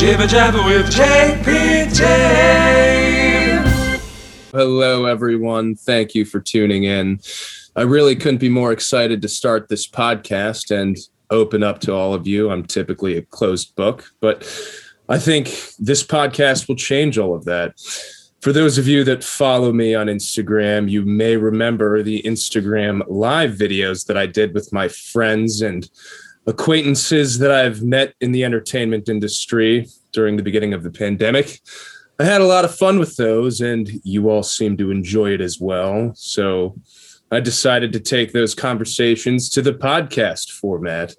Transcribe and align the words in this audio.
Jibber 0.00 0.26
Jabber 0.26 0.64
with 0.64 0.86
JPJ. 0.86 2.00
Hello, 4.50 5.04
everyone. 5.04 5.74
Thank 5.74 6.14
you 6.14 6.24
for 6.24 6.40
tuning 6.40 6.84
in. 6.84 7.20
I 7.76 7.82
really 7.82 8.16
couldn't 8.16 8.38
be 8.38 8.48
more 8.48 8.72
excited 8.72 9.20
to 9.20 9.28
start 9.28 9.68
this 9.68 9.86
podcast 9.86 10.70
and 10.70 10.96
open 11.28 11.62
up 11.62 11.80
to 11.80 11.92
all 11.92 12.14
of 12.14 12.26
you. 12.26 12.50
I'm 12.50 12.64
typically 12.64 13.18
a 13.18 13.22
closed 13.22 13.76
book, 13.76 14.10
but 14.20 14.38
I 15.10 15.18
think 15.18 15.48
this 15.78 16.02
podcast 16.02 16.66
will 16.66 16.76
change 16.76 17.18
all 17.18 17.34
of 17.34 17.44
that. 17.44 17.78
For 18.40 18.54
those 18.54 18.78
of 18.78 18.88
you 18.88 19.04
that 19.04 19.22
follow 19.22 19.70
me 19.70 19.94
on 19.94 20.06
Instagram, 20.06 20.90
you 20.90 21.04
may 21.04 21.36
remember 21.36 22.02
the 22.02 22.22
Instagram 22.22 23.02
live 23.06 23.50
videos 23.50 24.06
that 24.06 24.16
I 24.16 24.24
did 24.24 24.54
with 24.54 24.72
my 24.72 24.88
friends 24.88 25.60
and 25.60 25.86
acquaintances 26.50 27.38
that 27.38 27.52
I've 27.52 27.82
met 27.82 28.14
in 28.20 28.32
the 28.32 28.44
entertainment 28.44 29.08
industry 29.08 29.86
during 30.12 30.36
the 30.36 30.42
beginning 30.42 30.74
of 30.74 30.82
the 30.82 30.90
pandemic. 30.90 31.60
I 32.18 32.24
had 32.24 32.40
a 32.40 32.46
lot 32.46 32.64
of 32.64 32.74
fun 32.74 32.98
with 32.98 33.16
those, 33.16 33.60
and 33.60 33.88
you 34.02 34.28
all 34.28 34.42
seem 34.42 34.76
to 34.78 34.90
enjoy 34.90 35.30
it 35.30 35.40
as 35.40 35.58
well. 35.60 36.12
So 36.16 36.74
I 37.30 37.38
decided 37.38 37.92
to 37.92 38.00
take 38.00 38.32
those 38.32 38.54
conversations 38.54 39.48
to 39.50 39.62
the 39.62 39.72
podcast 39.72 40.50
format. 40.50 41.14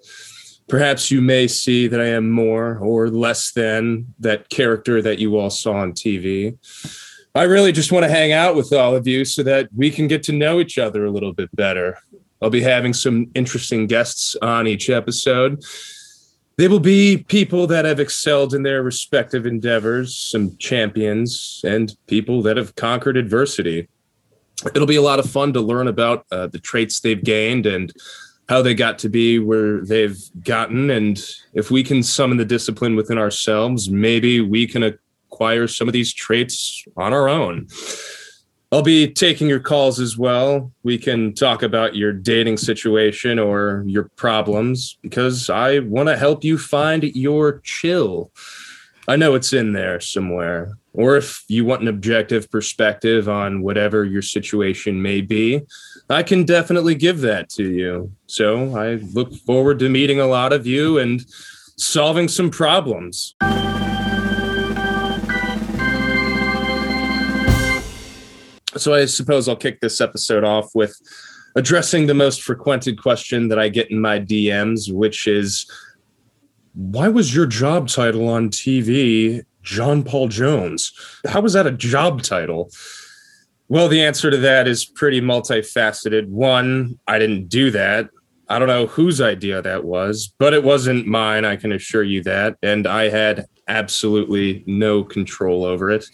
Perhaps 0.68 1.10
you 1.10 1.22
may 1.22 1.48
see 1.48 1.88
that 1.88 2.00
I 2.00 2.08
am 2.08 2.30
more 2.30 2.78
or 2.78 3.08
less 3.08 3.52
than 3.52 4.14
that 4.20 4.50
character 4.50 5.00
that 5.00 5.18
you 5.18 5.38
all 5.38 5.50
saw 5.50 5.72
on 5.72 5.92
TV. 5.92 6.56
I 7.34 7.44
really 7.44 7.72
just 7.72 7.90
want 7.90 8.04
to 8.04 8.10
hang 8.10 8.32
out 8.32 8.54
with 8.54 8.74
all 8.74 8.94
of 8.94 9.06
you 9.06 9.24
so 9.24 9.42
that 9.44 9.70
we 9.74 9.90
can 9.90 10.08
get 10.08 10.22
to 10.24 10.32
know 10.32 10.60
each 10.60 10.76
other 10.76 11.06
a 11.06 11.10
little 11.10 11.32
bit 11.32 11.48
better. 11.56 11.98
I'll 12.42 12.50
be 12.50 12.60
having 12.60 12.92
some 12.92 13.30
interesting 13.34 13.86
guests 13.86 14.34
on 14.42 14.66
each 14.66 14.90
episode. 14.90 15.64
They 16.58 16.68
will 16.68 16.80
be 16.80 17.24
people 17.28 17.66
that 17.68 17.84
have 17.84 18.00
excelled 18.00 18.52
in 18.52 18.62
their 18.62 18.82
respective 18.82 19.46
endeavors, 19.46 20.16
some 20.16 20.56
champions, 20.58 21.62
and 21.64 21.96
people 22.08 22.42
that 22.42 22.56
have 22.56 22.74
conquered 22.74 23.16
adversity. 23.16 23.88
It'll 24.74 24.86
be 24.86 24.96
a 24.96 25.02
lot 25.02 25.18
of 25.18 25.30
fun 25.30 25.52
to 25.54 25.60
learn 25.60 25.88
about 25.88 26.26
uh, 26.30 26.48
the 26.48 26.58
traits 26.58 27.00
they've 27.00 27.22
gained 27.22 27.64
and 27.64 27.92
how 28.48 28.60
they 28.60 28.74
got 28.74 28.98
to 28.98 29.08
be 29.08 29.38
where 29.38 29.80
they've 29.84 30.18
gotten. 30.44 30.90
And 30.90 31.24
if 31.54 31.70
we 31.70 31.82
can 31.82 32.02
summon 32.02 32.36
the 32.36 32.44
discipline 32.44 32.96
within 32.96 33.18
ourselves, 33.18 33.88
maybe 33.88 34.40
we 34.40 34.66
can 34.66 34.98
acquire 35.30 35.66
some 35.66 35.88
of 35.88 35.92
these 35.92 36.12
traits 36.12 36.84
on 36.96 37.12
our 37.12 37.28
own. 37.28 37.68
I'll 38.72 38.80
be 38.80 39.06
taking 39.06 39.48
your 39.48 39.60
calls 39.60 40.00
as 40.00 40.16
well. 40.16 40.72
We 40.82 40.96
can 40.96 41.34
talk 41.34 41.62
about 41.62 41.94
your 41.94 42.14
dating 42.14 42.56
situation 42.56 43.38
or 43.38 43.84
your 43.86 44.04
problems 44.16 44.96
because 45.02 45.50
I 45.50 45.80
want 45.80 46.08
to 46.08 46.16
help 46.16 46.42
you 46.42 46.56
find 46.56 47.04
your 47.04 47.60
chill. 47.60 48.30
I 49.06 49.16
know 49.16 49.34
it's 49.34 49.52
in 49.52 49.74
there 49.74 50.00
somewhere. 50.00 50.78
Or 50.94 51.18
if 51.18 51.44
you 51.48 51.66
want 51.66 51.82
an 51.82 51.88
objective 51.88 52.50
perspective 52.50 53.28
on 53.28 53.60
whatever 53.60 54.04
your 54.04 54.22
situation 54.22 55.02
may 55.02 55.20
be, 55.20 55.60
I 56.08 56.22
can 56.22 56.44
definitely 56.44 56.94
give 56.94 57.20
that 57.20 57.50
to 57.50 57.70
you. 57.70 58.10
So 58.26 58.74
I 58.74 58.94
look 59.12 59.34
forward 59.34 59.80
to 59.80 59.90
meeting 59.90 60.18
a 60.18 60.26
lot 60.26 60.54
of 60.54 60.66
you 60.66 60.98
and 60.98 61.22
solving 61.76 62.28
some 62.28 62.48
problems. 62.48 63.34
So 68.76 68.94
I 68.94 69.04
suppose 69.04 69.48
I'll 69.48 69.56
kick 69.56 69.80
this 69.80 70.00
episode 70.00 70.44
off 70.44 70.70
with 70.74 70.98
addressing 71.54 72.06
the 72.06 72.14
most 72.14 72.42
frequented 72.42 73.00
question 73.00 73.48
that 73.48 73.58
I 73.58 73.68
get 73.68 73.90
in 73.90 74.00
my 74.00 74.18
DMs, 74.18 74.92
which 74.92 75.26
is 75.26 75.70
why 76.74 77.08
was 77.08 77.34
your 77.34 77.46
job 77.46 77.88
title 77.88 78.28
on 78.28 78.48
TV 78.48 79.44
John 79.62 80.02
Paul 80.02 80.28
Jones? 80.28 80.92
How 81.26 81.40
was 81.40 81.52
that 81.52 81.66
a 81.66 81.72
job 81.72 82.22
title? 82.22 82.70
Well, 83.68 83.88
the 83.88 84.02
answer 84.02 84.30
to 84.30 84.36
that 84.38 84.66
is 84.66 84.84
pretty 84.84 85.20
multifaceted. 85.20 86.28
One, 86.28 86.98
I 87.06 87.18
didn't 87.18 87.48
do 87.48 87.70
that. 87.70 88.08
I 88.48 88.58
don't 88.58 88.68
know 88.68 88.86
whose 88.86 89.20
idea 89.20 89.62
that 89.62 89.84
was, 89.84 90.34
but 90.38 90.52
it 90.52 90.64
wasn't 90.64 91.06
mine. 91.06 91.44
I 91.44 91.56
can 91.56 91.72
assure 91.72 92.02
you 92.02 92.22
that. 92.24 92.56
And 92.62 92.86
I 92.86 93.08
had 93.08 93.46
absolutely 93.68 94.64
no 94.66 95.04
control 95.04 95.64
over 95.64 95.90
it. 95.90 96.04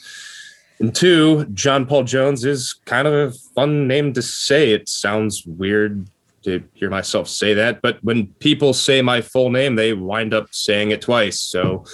And 0.81 0.95
two, 0.95 1.45
John 1.47 1.87
Paul 1.87 2.05
Jones 2.05 2.45
is 2.45 2.75
kind 2.85 3.09
of 3.09 3.15
a 3.15 3.33
fun 3.55 3.89
name 3.89 4.13
to 4.13 4.23
say. 4.23 4.73
It 4.73 4.89
sounds 4.89 5.45
weird 5.45 6.09
to 6.45 6.63
hear 6.75 6.89
myself 6.89 7.29
say 7.29 7.53
that, 7.55 7.83
but 7.83 8.03
when 8.05 8.29
people 8.35 8.73
say 8.73 9.03
my 9.03 9.21
full 9.21 9.51
name, 9.51 9.75
they 9.75 9.93
wind 9.93 10.33
up 10.33 10.47
saying 10.53 10.93
it 10.93 11.03
twice. 11.03 11.41
So 11.41 11.85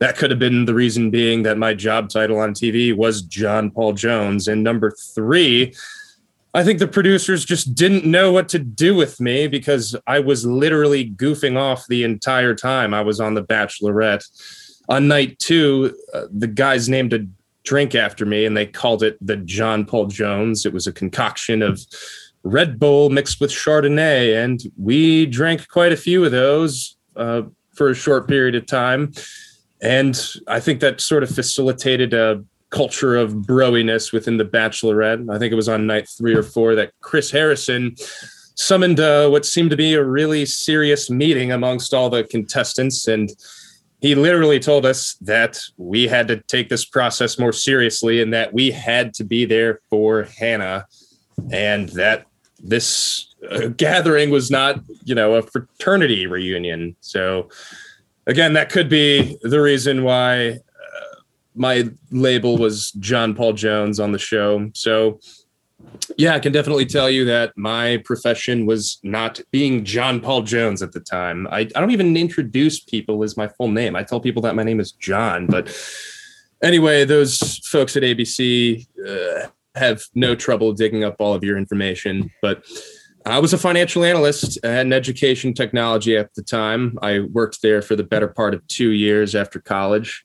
that 0.00 0.16
could 0.16 0.30
have 0.30 0.40
been 0.40 0.64
the 0.64 0.74
reason 0.74 1.10
being 1.10 1.44
that 1.44 1.58
my 1.58 1.74
job 1.74 2.08
title 2.08 2.38
on 2.38 2.54
TV 2.54 2.94
was 2.94 3.22
John 3.22 3.70
Paul 3.70 3.92
Jones. 3.92 4.48
And 4.48 4.64
number 4.64 4.92
three, 5.14 5.72
I 6.52 6.64
think 6.64 6.78
the 6.78 6.88
producers 6.88 7.44
just 7.44 7.74
didn't 7.74 8.04
know 8.04 8.32
what 8.32 8.48
to 8.50 8.58
do 8.58 8.94
with 8.94 9.20
me 9.20 9.46
because 9.46 9.96
I 10.06 10.20
was 10.20 10.44
literally 10.44 11.10
goofing 11.10 11.56
off 11.56 11.86
the 11.86 12.04
entire 12.04 12.54
time 12.54 12.94
I 12.94 13.00
was 13.02 13.20
on 13.20 13.34
The 13.34 13.44
Bachelorette. 13.44 14.24
On 14.88 15.08
night 15.08 15.38
two, 15.38 15.96
uh, 16.12 16.26
the 16.30 16.46
guys 16.46 16.88
named 16.88 17.12
a 17.12 17.26
drink 17.64 17.94
after 17.94 18.24
me, 18.24 18.44
and 18.44 18.56
they 18.56 18.66
called 18.66 19.02
it 19.02 19.18
the 19.20 19.36
John 19.36 19.84
Paul 19.84 20.06
Jones. 20.06 20.64
It 20.64 20.72
was 20.72 20.86
a 20.86 20.92
concoction 20.92 21.62
of 21.62 21.80
Red 22.42 22.78
Bull 22.78 23.10
mixed 23.10 23.40
with 23.40 23.50
Chardonnay, 23.50 24.42
and 24.42 24.60
we 24.76 25.26
drank 25.26 25.66
quite 25.68 25.92
a 25.92 25.96
few 25.96 26.24
of 26.24 26.30
those 26.30 26.96
uh, 27.16 27.42
for 27.74 27.90
a 27.90 27.94
short 27.94 28.28
period 28.28 28.54
of 28.54 28.66
time. 28.66 29.12
And 29.80 30.18
I 30.46 30.60
think 30.60 30.80
that 30.80 31.00
sort 31.00 31.22
of 31.22 31.30
facilitated 31.30 32.14
a 32.14 32.44
culture 32.70 33.16
of 33.16 33.46
broiness 33.46 34.12
within 34.12 34.36
the 34.36 34.44
Bachelorette. 34.44 35.32
I 35.32 35.38
think 35.38 35.52
it 35.52 35.56
was 35.56 35.68
on 35.68 35.86
night 35.86 36.08
three 36.08 36.34
or 36.34 36.42
four 36.42 36.74
that 36.74 36.92
Chris 37.00 37.30
Harrison 37.30 37.94
summoned 38.56 39.00
uh, 39.00 39.28
what 39.28 39.46
seemed 39.46 39.70
to 39.70 39.76
be 39.76 39.94
a 39.94 40.04
really 40.04 40.44
serious 40.44 41.08
meeting 41.08 41.52
amongst 41.52 41.94
all 41.94 42.10
the 42.10 42.24
contestants 42.24 43.08
and 43.08 43.30
he 44.00 44.14
literally 44.14 44.60
told 44.60 44.84
us 44.84 45.14
that 45.22 45.60
we 45.76 46.06
had 46.06 46.28
to 46.28 46.36
take 46.42 46.68
this 46.68 46.84
process 46.84 47.38
more 47.38 47.52
seriously 47.52 48.20
and 48.20 48.32
that 48.34 48.52
we 48.52 48.70
had 48.70 49.14
to 49.14 49.24
be 49.24 49.44
there 49.44 49.80
for 49.88 50.24
Hannah 50.38 50.86
and 51.50 51.88
that 51.90 52.26
this 52.62 53.34
uh, 53.50 53.68
gathering 53.68 54.30
was 54.30 54.50
not, 54.50 54.80
you 55.04 55.14
know, 55.14 55.34
a 55.34 55.42
fraternity 55.42 56.26
reunion. 56.26 56.96
So 57.00 57.48
again, 58.26 58.52
that 58.54 58.70
could 58.70 58.88
be 58.88 59.38
the 59.42 59.60
reason 59.60 60.02
why 60.02 60.50
uh, 60.50 61.16
my 61.54 61.88
label 62.10 62.56
was 62.58 62.92
John 62.92 63.34
Paul 63.34 63.52
Jones 63.52 64.00
on 64.00 64.12
the 64.12 64.18
show. 64.18 64.70
So 64.74 65.20
yeah, 66.16 66.34
I 66.34 66.40
can 66.40 66.52
definitely 66.52 66.86
tell 66.86 67.10
you 67.10 67.24
that 67.26 67.52
my 67.56 67.98
profession 68.04 68.66
was 68.66 68.98
not 69.02 69.40
being 69.50 69.84
John 69.84 70.20
Paul 70.20 70.42
Jones 70.42 70.82
at 70.82 70.92
the 70.92 71.00
time. 71.00 71.46
I, 71.50 71.60
I 71.60 71.64
don't 71.64 71.90
even 71.90 72.16
introduce 72.16 72.80
people 72.80 73.22
as 73.22 73.36
my 73.36 73.48
full 73.48 73.68
name. 73.68 73.96
I 73.96 74.02
tell 74.02 74.20
people 74.20 74.42
that 74.42 74.54
my 74.54 74.62
name 74.62 74.80
is 74.80 74.92
John. 74.92 75.46
But 75.46 75.76
anyway, 76.62 77.04
those 77.04 77.58
folks 77.66 77.96
at 77.96 78.02
ABC 78.02 78.86
uh, 79.06 79.48
have 79.74 80.02
no 80.14 80.34
trouble 80.34 80.72
digging 80.72 81.04
up 81.04 81.16
all 81.18 81.34
of 81.34 81.42
your 81.42 81.58
information. 81.58 82.30
But 82.40 82.64
I 83.26 83.38
was 83.38 83.52
a 83.52 83.58
financial 83.58 84.04
analyst 84.04 84.58
at 84.64 84.84
an 84.84 84.92
education 84.92 85.54
technology 85.54 86.16
at 86.16 86.34
the 86.34 86.42
time. 86.42 86.98
I 87.02 87.20
worked 87.20 87.62
there 87.62 87.82
for 87.82 87.96
the 87.96 88.04
better 88.04 88.28
part 88.28 88.54
of 88.54 88.66
two 88.68 88.90
years 88.90 89.34
after 89.34 89.60
college 89.60 90.24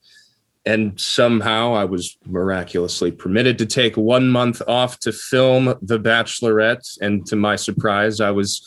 and 0.69 1.02
somehow 1.02 1.74
I 1.74 1.85
was 1.85 2.16
miraculously 2.28 3.12
permitted 3.12 3.57
to 3.57 3.66
take 3.66 3.97
one 3.97 4.30
month 4.30 4.62
off 4.68 5.00
to 5.00 5.12
film 5.12 5.74
The 5.81 6.00
Bachelorette. 6.00 6.96
And 7.02 7.25
to 7.25 7.35
my 7.35 7.56
surprise, 7.56 8.22
I 8.22 8.30
was 8.30 8.62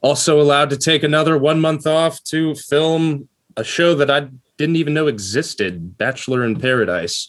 also 0.00 0.40
allowed 0.40 0.70
to 0.70 0.76
take 0.76 1.02
another 1.02 1.36
one 1.36 1.60
month 1.60 1.84
off 1.84 2.22
to 2.24 2.54
film 2.54 3.28
a 3.56 3.64
show 3.64 3.96
that 3.96 4.08
I 4.08 4.28
didn't 4.56 4.76
even 4.76 4.94
know 4.94 5.08
existed 5.08 5.98
Bachelor 5.98 6.44
in 6.44 6.60
Paradise. 6.60 7.26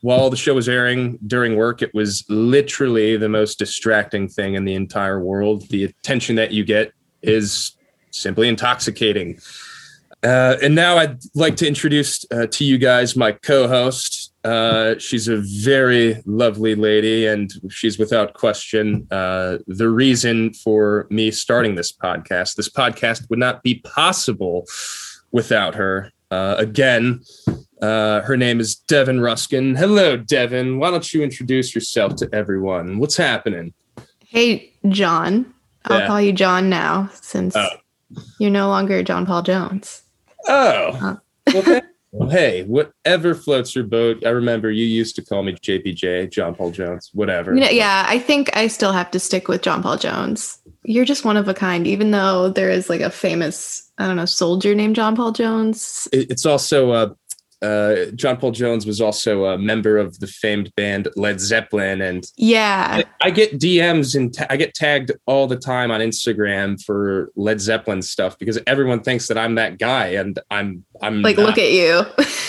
While 0.00 0.30
the 0.30 0.36
show 0.36 0.54
was 0.54 0.68
airing 0.70 1.18
during 1.26 1.54
work, 1.56 1.82
it 1.82 1.92
was 1.92 2.24
literally 2.30 3.18
the 3.18 3.28
most 3.28 3.58
distracting 3.58 4.28
thing 4.28 4.54
in 4.54 4.64
the 4.64 4.76
entire 4.76 5.20
world. 5.20 5.68
The 5.68 5.84
attention 5.84 6.36
that 6.36 6.52
you 6.52 6.64
get 6.64 6.94
is 7.20 7.72
simply 8.12 8.48
intoxicating. 8.48 9.40
Uh, 10.24 10.56
and 10.62 10.74
now 10.74 10.96
I'd 10.96 11.18
like 11.34 11.56
to 11.56 11.66
introduce 11.68 12.24
uh, 12.32 12.46
to 12.48 12.64
you 12.64 12.76
guys 12.78 13.14
my 13.16 13.32
co-host. 13.32 14.32
Uh, 14.44 14.96
she's 14.98 15.28
a 15.28 15.36
very 15.62 16.20
lovely 16.26 16.74
lady, 16.74 17.26
and 17.26 17.50
she's 17.70 17.98
without 17.98 18.34
question 18.34 19.06
uh, 19.10 19.58
the 19.66 19.88
reason 19.88 20.52
for 20.54 21.06
me 21.10 21.30
starting 21.30 21.74
this 21.74 21.92
podcast. 21.92 22.54
This 22.56 22.68
podcast 22.68 23.28
would 23.30 23.38
not 23.38 23.62
be 23.62 23.76
possible 23.80 24.64
without 25.32 25.74
her. 25.74 26.12
Uh, 26.30 26.54
again, 26.58 27.20
uh, 27.82 28.20
her 28.22 28.36
name 28.36 28.58
is 28.60 28.74
Devin 28.76 29.20
Ruskin. 29.20 29.74
Hello, 29.76 30.16
Devin. 30.16 30.78
Why 30.78 30.90
don't 30.90 31.12
you 31.12 31.22
introduce 31.22 31.74
yourself 31.74 32.16
to 32.16 32.28
everyone? 32.32 32.98
What's 32.98 33.16
happening? 33.16 33.72
Hey, 34.26 34.72
John. 34.88 35.52
I'll 35.84 36.00
Yeah. 36.00 36.06
call 36.06 36.20
you 36.20 36.32
John 36.32 36.68
now 36.68 37.10
since 37.20 37.54
Oh. 37.56 37.68
you're 38.38 38.50
no 38.50 38.68
longer 38.68 39.02
John 39.02 39.26
Paul 39.26 39.42
Jones. 39.42 40.02
Oh, 40.48 40.92
Huh. 40.92 41.80
well, 42.12 42.28
hey, 42.30 42.64
whatever 42.64 43.34
floats 43.34 43.74
your 43.74 43.84
boat. 43.84 44.24
I 44.24 44.30
remember 44.30 44.70
you 44.70 44.84
used 44.84 45.14
to 45.16 45.22
call 45.24 45.42
me 45.42 45.52
JPJ, 45.52 46.30
John 46.30 46.54
Paul 46.54 46.70
Jones, 46.70 47.10
whatever. 47.12 47.54
You 47.54 47.60
know, 47.60 47.70
yeah, 47.70 48.04
I 48.08 48.18
think 48.18 48.54
I 48.56 48.66
still 48.66 48.92
have 48.92 49.10
to 49.12 49.20
stick 49.20 49.48
with 49.48 49.62
John 49.62 49.82
Paul 49.82 49.96
Jones. 49.96 50.58
You're 50.84 51.04
just 51.04 51.24
one 51.24 51.36
of 51.36 51.48
a 51.48 51.54
kind, 51.54 51.86
even 51.86 52.10
though 52.10 52.48
there 52.48 52.70
is 52.70 52.88
like 52.88 53.00
a 53.00 53.10
famous, 53.10 53.90
I 53.98 54.06
don't 54.06 54.16
know, 54.16 54.24
soldier 54.24 54.74
named 54.74 54.96
John 54.96 55.16
Paul 55.16 55.32
Jones. 55.32 56.08
It's 56.12 56.46
also 56.46 56.92
uh, 56.92 57.14
uh, 57.62 58.06
John 58.14 58.36
Paul 58.36 58.52
Jones 58.52 58.86
was 58.86 59.00
also 59.00 59.46
a 59.46 59.58
member 59.58 59.98
of 59.98 60.18
the 60.20 60.26
famed 60.26 60.74
band 60.76 61.08
Led 61.16 61.40
Zeppelin, 61.40 62.00
and 62.00 62.24
Yeah. 62.36 63.02
I, 63.20 63.26
I 63.28 63.30
get 63.30 63.58
DMs 63.58 64.14
and 64.14 64.32
ta- 64.32 64.46
I 64.48 64.56
get 64.56 64.74
tagged 64.74 65.12
all 65.26 65.46
the 65.46 65.56
time 65.56 65.90
on 65.90 66.00
Instagram 66.00 66.80
for 66.84 67.30
Led 67.36 67.60
Zeppelin 67.60 68.02
stuff 68.02 68.38
because 68.38 68.58
everyone 68.66 69.00
thinks 69.00 69.26
that 69.28 69.36
I'm 69.38 69.56
that 69.56 69.78
guy, 69.78 70.08
and 70.08 70.38
I'm 70.50 70.84
I'm 71.02 71.22
Like, 71.22 71.36
not. 71.36 71.46
look 71.46 71.58
at 71.58 71.72
you. 71.72 72.02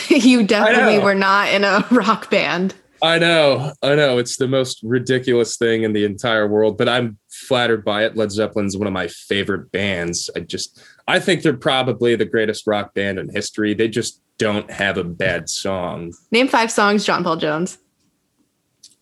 you 0.16 0.44
definitely 0.46 1.00
were 1.00 1.16
not 1.16 1.50
in 1.54 1.64
a 1.64 1.86
rock 1.92 2.30
band. 2.30 2.76
I 3.02 3.18
know, 3.18 3.72
I 3.82 3.96
know. 3.96 4.18
It's 4.18 4.36
the 4.36 4.48
most 4.48 4.82
ridiculous 4.84 5.56
thing 5.56 5.84
in 5.84 5.94
the 5.94 6.04
entire 6.04 6.48
world, 6.48 6.78
but 6.78 6.90
I'm 6.90 7.18
flattered 7.30 7.86
by 7.86 8.04
it. 8.04 8.18
Led 8.18 8.30
Zeppelin's 8.32 8.76
one 8.76 8.88
of 8.88 8.94
my 8.94 9.08
favorite 9.08 9.72
bands. 9.72 10.30
I 10.36 10.42
just, 10.42 10.84
I 11.08 11.20
think 11.20 11.42
they're 11.42 11.56
probably 11.56 12.18
the 12.18 12.26
greatest 12.26 12.68
rock 12.68 12.94
band 12.94 13.18
in 13.18 13.30
history. 13.30 13.74
They 13.74 13.88
just 13.88 14.22
don't 14.39 14.71
have 14.71 14.97
a 14.97 15.03
bad 15.03 15.50
song. 15.50 16.13
Name 16.31 16.47
five 16.47 16.71
songs, 16.71 17.06
John 17.06 17.24
Paul 17.24 17.38
Jones. 17.38 17.77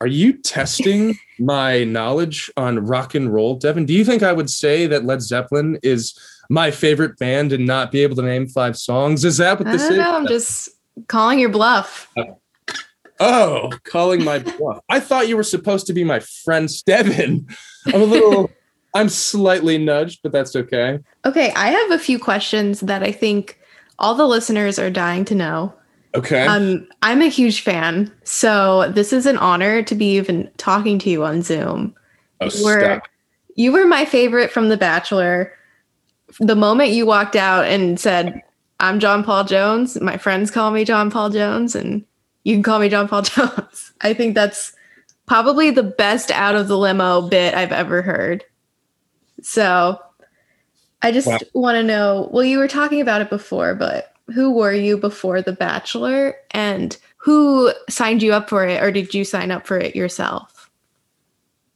Are 0.02 0.08
you 0.08 0.34
testing 0.34 1.18
my 1.40 1.86
knowledge 1.86 2.52
on 2.58 2.80
rock 2.80 3.16
and 3.16 3.34
roll, 3.34 3.56
Devin? 3.56 3.86
Do 3.86 3.94
you 3.94 4.04
think 4.04 4.24
I 4.24 4.34
would 4.34 4.50
say 4.50 4.88
that 4.88 5.06
Led 5.06 5.22
Zeppelin 5.22 5.80
is 5.82 6.20
my 6.50 6.72
favorite 6.72 7.18
band 7.18 7.54
and 7.54 7.66
not 7.66 7.92
be 7.92 8.04
able 8.04 8.16
to 8.18 8.22
name 8.24 8.48
five 8.48 8.78
songs? 8.78 9.24
Is 9.24 9.38
that 9.38 9.60
what 9.60 9.68
I 9.68 9.72
this 9.72 9.84
is? 9.84 9.98
know. 9.98 10.16
I'm 10.16 10.28
just 10.28 10.70
calling 11.08 11.40
your 11.40 11.50
bluff. 11.50 12.12
Uh, 12.18 12.24
oh, 13.20 13.70
calling 13.84 14.24
my 14.24 14.40
bluff. 14.40 14.80
I 14.90 15.00
thought 15.00 15.28
you 15.28 15.38
were 15.38 15.44
supposed 15.44 15.88
to 15.88 15.94
be 15.94 16.04
my 16.04 16.20
friend, 16.20 16.70
Devin. 16.86 17.48
I'm 17.88 18.02
a 18.02 18.06
little, 18.06 18.50
I'm 18.96 19.10
slightly 19.10 19.78
nudged, 19.78 20.22
but 20.24 20.32
that's 20.32 20.56
okay. 20.56 21.00
Okay, 21.26 21.52
I 21.56 21.70
have 21.70 21.92
a 21.92 22.00
few 22.00 22.18
questions 22.18 22.82
that 22.82 23.04
I 23.04 23.12
think 23.12 23.57
all 24.00 24.16
the 24.16 24.26
listeners 24.28 24.78
are 24.80 24.90
dying 24.90 25.26
to 25.26 25.36
know. 25.36 25.74
Okay. 26.16 26.46
Um, 26.46 26.88
I'm 27.04 27.22
a 27.22 27.28
huge 27.28 27.62
fan, 27.62 28.12
so 28.24 28.92
this 28.92 29.12
is 29.14 29.26
an 29.26 29.38
honor 29.38 29.84
to 29.84 29.94
be 29.96 30.16
even 30.18 30.50
talking 30.58 30.98
to 31.00 31.10
you 31.10 31.24
on 31.24 31.42
Zoom. 31.42 31.96
oh, 32.42 32.50
We're- 32.64 32.84
stop. 32.84 33.04
You 33.56 33.72
were 33.72 33.88
my 33.88 34.06
favorite 34.06 34.52
from 34.52 34.70
The 34.70 34.78
Bachelor. 34.78 35.52
The 36.40 36.56
moment 36.56 36.92
you 36.92 37.06
walked 37.08 37.36
out 37.36 37.66
and 37.66 38.00
said, 38.00 38.40
"I'm 38.80 39.00
John 39.00 39.24
Paul 39.24 39.46
Jones," 39.46 40.00
my 40.00 40.18
friends 40.18 40.52
call 40.52 40.70
me 40.72 40.86
John 40.86 41.10
Paul 41.10 41.32
Jones, 41.32 41.74
and 41.76 42.04
you 42.44 42.54
can 42.56 42.62
call 42.64 42.78
me 42.80 42.88
John 42.90 43.08
Paul 43.08 43.22
Jones. 43.24 43.92
I 44.02 44.14
think 44.14 44.36
that's 44.36 44.74
probably 45.26 45.72
the 45.72 45.82
best 45.84 46.30
out 46.32 46.56
of 46.56 46.68
the 46.68 46.78
limo 46.78 47.22
bit 47.28 47.56
I've 47.56 47.72
ever 47.72 48.02
heard. 48.04 48.44
So, 49.42 50.00
I 51.02 51.12
just 51.12 51.28
Wow. 51.28 51.40
want 51.54 51.76
to 51.76 51.84
know. 51.84 52.30
Well, 52.32 52.44
you 52.44 52.58
were 52.58 52.68
talking 52.68 53.02
about 53.02 53.22
it 53.22 53.30
before, 53.30 53.76
but 53.76 54.14
who 54.34 54.52
were 54.52 54.74
you 54.74 54.98
before 54.98 55.42
The 55.42 55.54
Bachelor, 55.54 56.36
and 56.52 56.98
who 57.18 57.72
signed 57.90 58.24
you 58.24 58.34
up 58.34 58.50
for 58.50 58.66
it, 58.66 58.82
or 58.82 58.92
did 58.92 59.14
you 59.14 59.24
sign 59.24 59.52
up 59.52 59.68
for 59.68 59.78
it 59.78 59.96
yourself? 59.96 60.70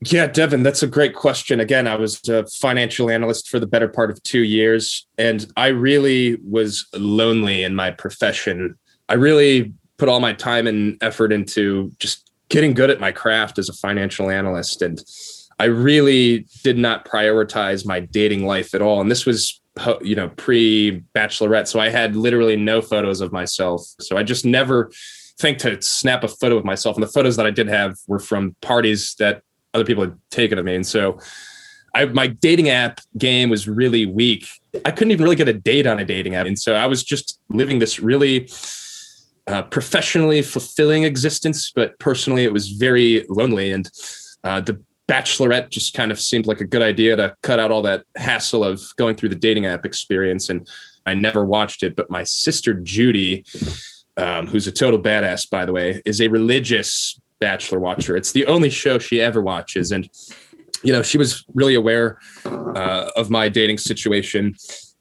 Yeah, 0.03 0.25
Devin, 0.25 0.63
that's 0.63 0.81
a 0.81 0.87
great 0.87 1.13
question. 1.13 1.59
Again, 1.59 1.87
I 1.87 1.95
was 1.95 2.27
a 2.27 2.47
financial 2.47 3.09
analyst 3.09 3.49
for 3.49 3.59
the 3.59 3.67
better 3.67 3.87
part 3.87 4.09
of 4.09 4.21
two 4.23 4.41
years, 4.41 5.05
and 5.17 5.45
I 5.55 5.67
really 5.67 6.37
was 6.43 6.87
lonely 6.93 7.63
in 7.63 7.75
my 7.75 7.91
profession. 7.91 8.75
I 9.09 9.13
really 9.13 9.73
put 9.97 10.09
all 10.09 10.19
my 10.19 10.33
time 10.33 10.65
and 10.65 10.97
effort 11.01 11.31
into 11.31 11.91
just 11.99 12.31
getting 12.49 12.73
good 12.73 12.89
at 12.89 12.99
my 12.99 13.11
craft 13.11 13.59
as 13.59 13.69
a 13.69 13.73
financial 13.73 14.31
analyst. 14.31 14.81
And 14.81 15.03
I 15.61 15.65
really 15.65 16.47
did 16.63 16.79
not 16.79 17.05
prioritize 17.05 17.85
my 17.85 17.99
dating 17.99 18.47
life 18.47 18.73
at 18.73 18.81
all. 18.81 18.99
And 18.99 19.11
this 19.11 19.27
was, 19.27 19.61
you 20.01 20.15
know, 20.15 20.29
pre 20.29 21.03
bachelorette. 21.13 21.67
So 21.67 21.79
I 21.79 21.89
had 21.89 22.15
literally 22.15 22.55
no 22.55 22.81
photos 22.81 23.21
of 23.21 23.31
myself. 23.31 23.83
So 23.99 24.17
I 24.17 24.23
just 24.23 24.43
never 24.43 24.89
think 25.37 25.59
to 25.59 25.79
snap 25.79 26.23
a 26.23 26.27
photo 26.27 26.57
of 26.57 26.65
myself. 26.65 26.95
And 26.95 27.03
the 27.03 27.11
photos 27.11 27.35
that 27.35 27.45
I 27.45 27.51
did 27.51 27.67
have 27.67 27.95
were 28.07 28.17
from 28.17 28.55
parties 28.61 29.13
that 29.19 29.43
other 29.75 29.85
people 29.85 30.03
had 30.03 30.17
taken 30.31 30.57
of 30.57 30.65
me. 30.65 30.73
And 30.73 30.87
so 30.87 31.19
I, 31.93 32.05
my 32.05 32.25
dating 32.25 32.69
app 32.69 32.99
game 33.19 33.51
was 33.51 33.67
really 33.67 34.07
weak. 34.07 34.47
I 34.83 34.89
couldn't 34.89 35.11
even 35.11 35.23
really 35.23 35.35
get 35.35 35.47
a 35.47 35.53
date 35.53 35.85
on 35.85 35.99
a 35.99 36.05
dating 36.05 36.33
app. 36.33 36.47
And 36.47 36.57
so 36.57 36.73
I 36.73 36.87
was 36.87 37.03
just 37.03 37.39
living 37.49 37.77
this 37.77 37.99
really 37.99 38.49
uh, 39.45 39.61
professionally 39.61 40.41
fulfilling 40.41 41.03
existence, 41.03 41.71
but 41.75 41.99
personally 41.99 42.45
it 42.45 42.51
was 42.51 42.69
very 42.69 43.27
lonely. 43.29 43.71
And 43.71 43.87
uh, 44.43 44.61
the 44.61 44.81
Bachelorette 45.11 45.69
just 45.69 45.93
kind 45.93 46.09
of 46.09 46.21
seemed 46.21 46.47
like 46.47 46.61
a 46.61 46.65
good 46.65 46.81
idea 46.81 47.17
to 47.17 47.35
cut 47.43 47.59
out 47.59 47.69
all 47.69 47.81
that 47.81 48.05
hassle 48.15 48.63
of 48.63 48.81
going 48.95 49.17
through 49.17 49.27
the 49.27 49.35
dating 49.35 49.65
app 49.65 49.85
experience. 49.85 50.49
And 50.49 50.65
I 51.05 51.15
never 51.15 51.43
watched 51.43 51.83
it, 51.83 51.97
but 51.97 52.09
my 52.09 52.23
sister 52.23 52.73
Judy, 52.73 53.43
um, 54.15 54.47
who's 54.47 54.67
a 54.67 54.71
total 54.71 55.01
badass, 55.01 55.49
by 55.49 55.65
the 55.65 55.73
way, 55.73 56.01
is 56.05 56.21
a 56.21 56.29
religious 56.29 57.19
Bachelor 57.41 57.79
watcher. 57.79 58.15
It's 58.15 58.31
the 58.31 58.45
only 58.45 58.69
show 58.69 58.99
she 58.99 59.19
ever 59.19 59.41
watches. 59.41 59.91
And, 59.91 60.07
you 60.83 60.93
know, 60.93 61.01
she 61.01 61.17
was 61.17 61.43
really 61.55 61.75
aware 61.75 62.19
uh, 62.45 63.09
of 63.17 63.29
my 63.29 63.49
dating 63.49 63.79
situation. 63.79 64.55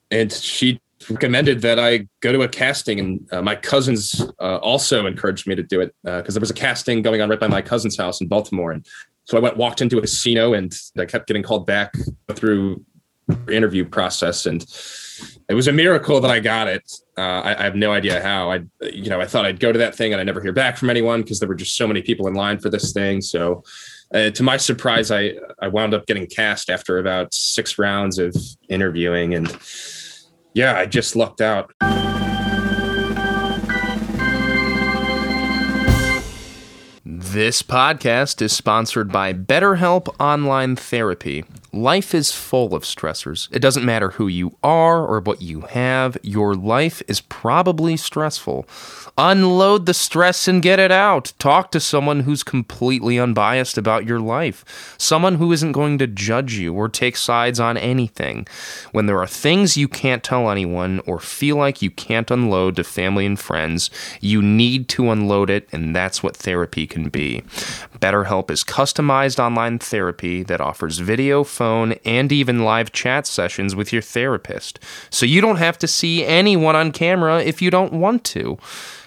And 0.09 0.29
she 0.31 0.81
recommended 1.09 1.61
that 1.61 1.79
I 1.79 2.07
go 2.19 2.31
to 2.31 2.41
a 2.41 2.49
casting. 2.49 2.99
And 2.99 3.27
uh, 3.31 3.41
my 3.41 3.55
cousins 3.55 4.21
uh, 4.39 4.57
also 4.57 5.05
encouraged 5.05 5.47
me 5.47 5.55
to 5.55 5.63
do 5.63 5.81
it 5.81 5.95
because 6.03 6.33
there 6.33 6.41
was 6.41 6.49
a 6.49 6.55
casting 6.55 7.01
going 7.01 7.21
on 7.21 7.29
right 7.29 7.39
by 7.39 7.47
my 7.47 7.61
cousin's 7.61 7.95
house 7.95 8.19
in 8.21 8.27
Baltimore. 8.27 8.71
And 8.71 8.85
so 9.25 9.37
I 9.37 9.41
went, 9.41 9.57
walked 9.57 9.81
into 9.81 9.97
a 9.97 10.01
casino 10.01 10.53
and 10.53 10.75
I 10.97 11.05
kept 11.05 11.27
getting 11.27 11.43
called 11.43 11.65
back 11.65 11.93
through 12.33 12.83
interview 13.49 13.85
process. 13.85 14.45
And 14.45 14.65
it 15.47 15.53
was 15.53 15.67
a 15.67 15.71
miracle 15.71 16.19
that 16.21 16.31
I 16.31 16.39
got 16.39 16.67
it. 16.67 16.91
Uh, 17.17 17.21
I, 17.21 17.59
I 17.59 17.63
have 17.63 17.75
no 17.75 17.91
idea 17.91 18.21
how. 18.21 18.51
I, 18.51 18.61
you 18.81 19.09
know, 19.09 19.21
I 19.21 19.25
thought 19.25 19.45
I'd 19.45 19.59
go 19.59 19.71
to 19.71 19.79
that 19.79 19.95
thing 19.95 20.13
and 20.13 20.19
I 20.19 20.23
never 20.23 20.41
hear 20.41 20.53
back 20.53 20.77
from 20.77 20.89
anyone 20.89 21.21
because 21.21 21.39
there 21.39 21.49
were 21.49 21.55
just 21.55 21.75
so 21.75 21.87
many 21.87 22.01
people 22.01 22.27
in 22.27 22.33
line 22.33 22.59
for 22.59 22.69
this 22.69 22.93
thing. 22.93 23.21
So, 23.21 23.63
uh, 24.13 24.29
to 24.31 24.43
my 24.43 24.57
surprise, 24.57 25.11
I 25.11 25.35
I 25.61 25.69
wound 25.69 25.93
up 25.93 26.05
getting 26.05 26.27
cast 26.27 26.69
after 26.69 26.97
about 26.97 27.33
six 27.33 27.77
rounds 27.77 28.19
of 28.19 28.35
interviewing, 28.67 29.33
and 29.33 29.57
yeah, 30.53 30.75
I 30.75 30.85
just 30.85 31.15
lucked 31.15 31.39
out. 31.39 31.71
This 37.31 37.63
podcast 37.63 38.41
is 38.41 38.51
sponsored 38.51 39.09
by 39.09 39.31
BetterHelp 39.31 40.13
Online 40.19 40.75
Therapy. 40.75 41.45
Life 41.71 42.13
is 42.13 42.33
full 42.33 42.75
of 42.75 42.83
stressors. 42.83 43.47
It 43.53 43.59
doesn't 43.61 43.85
matter 43.85 44.09
who 44.09 44.27
you 44.27 44.57
are 44.61 45.05
or 45.05 45.21
what 45.21 45.41
you 45.41 45.61
have, 45.61 46.17
your 46.21 46.53
life 46.53 47.01
is 47.07 47.21
probably 47.21 47.95
stressful. 47.95 48.65
Unload 49.17 49.85
the 49.85 49.93
stress 49.93 50.49
and 50.49 50.61
get 50.61 50.79
it 50.79 50.91
out. 50.91 51.31
Talk 51.39 51.71
to 51.71 51.79
someone 51.79 52.21
who's 52.21 52.43
completely 52.43 53.17
unbiased 53.17 53.77
about 53.77 54.05
your 54.05 54.19
life, 54.19 54.95
someone 54.97 55.35
who 55.35 55.53
isn't 55.53 55.71
going 55.71 55.97
to 55.99 56.07
judge 56.07 56.55
you 56.55 56.73
or 56.73 56.89
take 56.89 57.15
sides 57.15 57.61
on 57.61 57.77
anything. 57.77 58.45
When 58.91 59.05
there 59.05 59.19
are 59.19 59.27
things 59.27 59.77
you 59.77 59.87
can't 59.87 60.25
tell 60.25 60.49
anyone 60.49 60.99
or 61.05 61.19
feel 61.19 61.55
like 61.55 61.81
you 61.81 61.91
can't 61.91 62.29
unload 62.29 62.75
to 62.75 62.83
family 62.83 63.25
and 63.25 63.39
friends, 63.39 63.89
you 64.19 64.41
need 64.41 64.89
to 64.89 65.09
unload 65.09 65.49
it, 65.49 65.69
and 65.71 65.95
that's 65.95 66.21
what 66.21 66.35
therapy 66.35 66.85
can 66.85 67.07
be. 67.07 67.20
BetterHelp 67.99 68.49
is 68.51 68.63
customized 68.63 69.39
online 69.39 69.79
therapy 69.79 70.43
that 70.43 70.61
offers 70.61 70.99
video, 70.99 71.43
phone, 71.43 71.93
and 72.05 72.31
even 72.31 72.63
live 72.63 72.91
chat 72.91 73.27
sessions 73.27 73.75
with 73.75 73.93
your 73.93 74.01
therapist. 74.01 74.79
So 75.09 75.25
you 75.25 75.41
don't 75.41 75.57
have 75.57 75.77
to 75.79 75.87
see 75.87 76.25
anyone 76.25 76.75
on 76.75 76.91
camera 76.91 77.41
if 77.41 77.61
you 77.61 77.69
don't 77.71 77.93
want 77.93 78.23
to. 78.25 78.57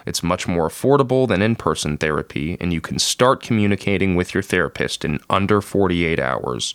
It's 0.07 0.23
much 0.23 0.47
more 0.47 0.69
affordable 0.69 1.27
than 1.27 1.43
in 1.43 1.57
person 1.57 1.97
therapy, 1.97 2.57
and 2.61 2.73
you 2.73 2.81
can 2.81 2.99
start 2.99 3.43
communicating 3.43 4.15
with 4.15 4.35
your 4.35 4.43
therapist 4.43 5.05
in 5.05 5.21
under 5.31 5.61
48 5.61 6.21
hours. 6.21 6.75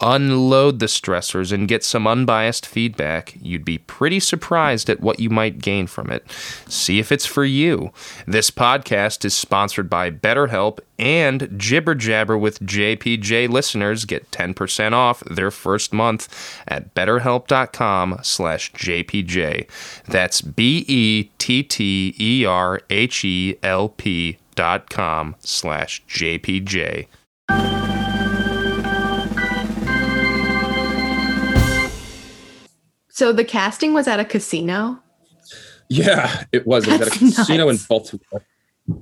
Unload 0.00 0.78
the 0.78 0.86
stressors 0.86 1.52
and 1.52 1.68
get 1.68 1.84
some 1.84 2.06
unbiased 2.06 2.66
feedback. 2.66 3.36
You'd 3.40 3.64
be 3.64 3.78
pretty 3.78 4.20
surprised 4.20 4.88
at 4.88 5.00
what 5.00 5.20
you 5.20 5.30
might 5.30 5.60
gain 5.60 5.86
from 5.86 6.10
it. 6.10 6.30
See 6.68 6.98
if 6.98 7.12
it's 7.12 7.26
for 7.26 7.44
you. 7.44 7.92
This 8.26 8.50
podcast 8.50 9.24
is 9.24 9.34
sponsored 9.34 9.90
by 9.90 10.10
BetterHelp, 10.10 10.78
and 11.00 11.48
Jibber 11.56 11.94
Jabber 11.94 12.36
with 12.36 12.60
JPJ 12.60 13.48
listeners 13.48 14.04
get 14.04 14.30
10% 14.30 14.92
off 14.92 15.20
their 15.20 15.50
first 15.50 15.94
month 15.94 16.28
at 16.68 16.94
betterhelp.com 16.94 18.18
slash 18.22 18.70
JPJ. 18.72 19.66
That's 20.06 20.42
B 20.42 20.84
E 20.86 21.30
T 21.38 21.62
T 21.62 22.14
E 22.20 22.44
R 22.44 22.69
H 22.90 23.24
E 23.24 23.56
L 23.62 23.88
P 23.88 24.38
dot 24.54 24.90
com 24.90 25.34
slash 25.40 26.02
JPJ. 26.06 27.06
So 33.08 33.32
the 33.32 33.44
casting 33.44 33.92
was 33.92 34.08
at 34.08 34.18
a 34.18 34.24
casino. 34.24 34.98
Yeah, 35.88 36.44
it 36.52 36.66
was. 36.66 36.86
It 36.86 36.92
was 36.92 37.00
at 37.00 37.06
a 37.08 37.10
That's 37.10 37.36
casino 37.36 37.68
in. 37.68 37.76
Baltimore. 37.88 38.42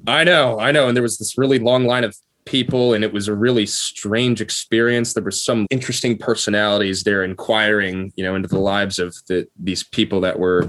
I 0.07 0.25
know, 0.25 0.59
I 0.59 0.73
know. 0.73 0.89
And 0.89 0.97
there 0.97 1.03
was 1.03 1.19
this 1.19 1.39
really 1.39 1.59
long 1.59 1.85
line 1.85 2.03
of 2.03 2.17
people, 2.45 2.95
and 2.95 3.05
it 3.05 3.13
was 3.13 3.29
a 3.29 3.35
really 3.35 3.67
strange 3.67 4.41
experience. 4.41 5.13
There 5.13 5.23
were 5.23 5.31
some 5.31 5.67
interesting 5.71 6.17
personalities 6.17 7.05
there 7.05 7.23
inquiring, 7.23 8.13
you 8.17 8.25
know, 8.25 8.35
into 8.35 8.49
the 8.49 8.59
lives 8.59 8.99
of 8.99 9.15
the, 9.29 9.47
these 9.57 9.85
people 9.85 10.21
that 10.23 10.39
were 10.39 10.69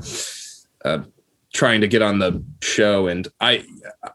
uh, 0.85 0.99
trying 1.53 1.81
to 1.81 1.87
get 1.87 2.01
on 2.01 2.19
the 2.19 2.43
show. 2.61 3.07
And 3.07 3.27
I, 3.41 3.65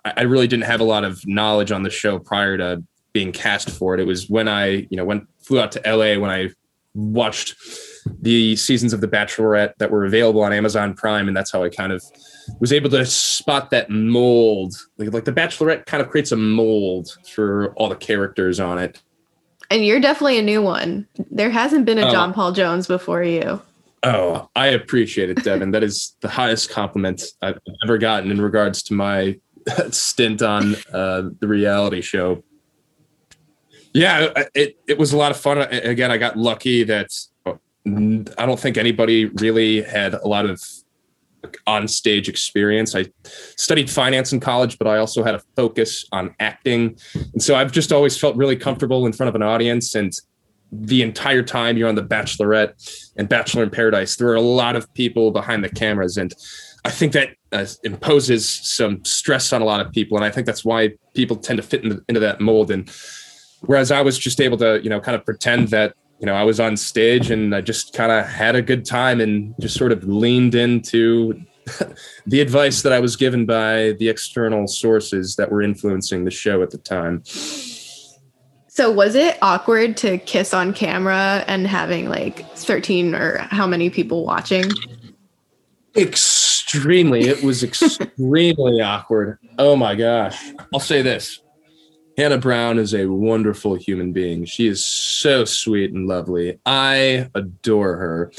I 0.04 0.22
really 0.22 0.46
didn't 0.46 0.64
have 0.64 0.80
a 0.80 0.84
lot 0.84 1.04
of 1.04 1.26
knowledge 1.26 1.72
on 1.72 1.82
the 1.82 1.90
show 1.90 2.18
prior 2.18 2.56
to 2.58 2.82
being 3.12 3.32
cast 3.32 3.70
for 3.70 3.94
it. 3.94 4.00
It 4.00 4.06
was 4.06 4.28
when 4.28 4.48
I, 4.48 4.66
you 4.90 4.96
know, 4.96 5.04
went 5.04 5.26
flew 5.40 5.60
out 5.60 5.72
to 5.72 5.80
LA 5.84 6.18
when 6.18 6.30
I 6.30 6.50
watched 6.94 7.54
the 8.20 8.54
seasons 8.56 8.92
of 8.92 9.00
The 9.00 9.08
Bachelorette 9.08 9.74
that 9.78 9.90
were 9.90 10.04
available 10.04 10.42
on 10.42 10.52
Amazon 10.52 10.94
Prime, 10.94 11.26
and 11.26 11.36
that's 11.36 11.50
how 11.50 11.62
I 11.64 11.68
kind 11.68 11.92
of 11.92 12.02
was 12.60 12.72
able 12.72 12.90
to 12.90 13.04
spot 13.06 13.70
that 13.70 13.90
mold. 13.90 14.74
Like, 14.98 15.12
like 15.12 15.24
The 15.24 15.32
Bachelorette 15.32 15.86
kind 15.86 16.02
of 16.02 16.10
creates 16.10 16.30
a 16.32 16.36
mold 16.36 17.16
for 17.34 17.72
all 17.74 17.88
the 17.88 17.96
characters 17.96 18.60
on 18.60 18.78
it. 18.78 19.02
And 19.70 19.84
you're 19.84 20.00
definitely 20.00 20.38
a 20.38 20.42
new 20.42 20.62
one. 20.62 21.08
There 21.30 21.50
hasn't 21.50 21.84
been 21.86 21.98
a 21.98 22.06
Oh. 22.06 22.10
John 22.10 22.32
Paul 22.32 22.52
Jones 22.52 22.86
before 22.86 23.24
you. 23.24 23.60
Oh, 24.04 24.50
I 24.54 24.68
appreciate 24.68 25.30
it, 25.30 25.42
Devin. 25.42 25.70
that 25.70 25.82
is 25.82 26.14
the 26.20 26.28
highest 26.28 26.68
compliment 26.68 27.22
I've 27.40 27.58
ever 27.82 27.96
gotten 27.96 28.30
in 28.30 28.40
regards 28.40 28.82
to 28.84 28.94
my 28.94 29.40
stint 29.90 30.42
on 30.42 30.76
uh, 30.92 31.30
the 31.40 31.48
reality 31.48 32.02
show. 32.02 32.44
Yeah, 33.94 34.32
it 34.54 34.76
it 34.86 34.98
was 34.98 35.12
a 35.12 35.16
lot 35.16 35.30
of 35.30 35.38
fun. 35.38 35.58
Again, 35.58 36.10
I 36.10 36.18
got 36.18 36.36
lucky 36.36 36.82
that 36.84 37.10
uh, 37.46 37.52
I 37.86 38.46
don't 38.46 38.58
think 38.58 38.76
anybody 38.76 39.26
really 39.26 39.82
had 39.82 40.14
a 40.14 40.26
lot 40.26 40.46
of 40.46 40.60
on 41.66 41.86
stage 41.86 42.28
experience. 42.28 42.94
I 42.96 43.06
studied 43.56 43.88
finance 43.88 44.32
in 44.32 44.40
college, 44.40 44.78
but 44.78 44.88
I 44.88 44.98
also 44.98 45.22
had 45.22 45.34
a 45.34 45.40
focus 45.56 46.04
on 46.10 46.34
acting, 46.40 46.98
and 47.32 47.42
so 47.42 47.54
I've 47.54 47.70
just 47.70 47.92
always 47.92 48.18
felt 48.18 48.36
really 48.36 48.56
comfortable 48.56 49.06
in 49.06 49.12
front 49.12 49.28
of 49.28 49.34
an 49.36 49.42
audience. 49.42 49.94
And 49.94 50.12
the 50.82 51.02
entire 51.02 51.42
time 51.42 51.76
you're 51.76 51.88
on 51.88 51.94
The 51.94 52.02
Bachelorette 52.02 53.12
and 53.16 53.28
Bachelor 53.28 53.62
in 53.62 53.70
Paradise, 53.70 54.16
there 54.16 54.28
are 54.28 54.34
a 54.34 54.40
lot 54.40 54.76
of 54.76 54.92
people 54.94 55.30
behind 55.30 55.64
the 55.64 55.68
cameras, 55.68 56.16
and 56.16 56.32
I 56.84 56.90
think 56.90 57.12
that 57.12 57.30
uh, 57.52 57.66
imposes 57.82 58.48
some 58.48 59.04
stress 59.04 59.52
on 59.52 59.62
a 59.62 59.64
lot 59.64 59.80
of 59.80 59.92
people, 59.92 60.16
and 60.16 60.24
I 60.24 60.30
think 60.30 60.46
that's 60.46 60.64
why 60.64 60.94
people 61.14 61.36
tend 61.36 61.56
to 61.56 61.62
fit 61.62 61.84
in 61.84 62.00
into 62.08 62.20
that 62.20 62.40
mold. 62.40 62.70
And 62.70 62.90
whereas 63.60 63.90
I 63.90 64.02
was 64.02 64.18
just 64.18 64.40
able 64.40 64.58
to, 64.58 64.80
you 64.82 64.90
know, 64.90 65.00
kind 65.00 65.16
of 65.16 65.24
pretend 65.24 65.68
that 65.68 65.94
you 66.18 66.26
know 66.26 66.34
I 66.34 66.44
was 66.44 66.60
on 66.60 66.76
stage 66.76 67.30
and 67.30 67.54
I 67.54 67.60
just 67.60 67.94
kind 67.94 68.12
of 68.12 68.26
had 68.26 68.56
a 68.56 68.62
good 68.62 68.84
time 68.84 69.20
and 69.20 69.54
just 69.60 69.76
sort 69.76 69.92
of 69.92 70.04
leaned 70.04 70.54
into 70.54 71.40
the 72.26 72.40
advice 72.40 72.82
that 72.82 72.92
I 72.92 73.00
was 73.00 73.16
given 73.16 73.46
by 73.46 73.92
the 73.98 74.08
external 74.08 74.66
sources 74.66 75.36
that 75.36 75.50
were 75.50 75.62
influencing 75.62 76.24
the 76.24 76.30
show 76.30 76.62
at 76.62 76.70
the 76.70 76.78
time. 76.78 77.22
So 78.74 78.90
was 78.90 79.14
it 79.14 79.38
awkward 79.40 79.96
to 79.98 80.18
kiss 80.18 80.52
on 80.52 80.72
camera 80.72 81.44
and 81.46 81.64
having 81.64 82.08
like 82.08 82.44
13 82.56 83.14
or 83.14 83.38
how 83.38 83.68
many 83.68 83.88
people 83.88 84.26
watching? 84.26 84.64
Extremely. 85.96 87.20
It 87.20 87.44
was 87.44 87.62
extremely 87.62 88.80
awkward. 88.82 89.38
Oh 89.60 89.76
my 89.76 89.94
gosh. 89.94 90.36
I'll 90.72 90.80
say 90.80 91.02
this. 91.02 91.40
Hannah 92.18 92.38
Brown 92.38 92.80
is 92.80 92.94
a 92.94 93.06
wonderful 93.06 93.76
human 93.76 94.12
being. 94.12 94.44
She 94.44 94.66
is 94.66 94.84
so 94.84 95.44
sweet 95.44 95.92
and 95.92 96.08
lovely. 96.08 96.58
I 96.66 97.30
adore 97.36 97.96
her. 97.96 98.32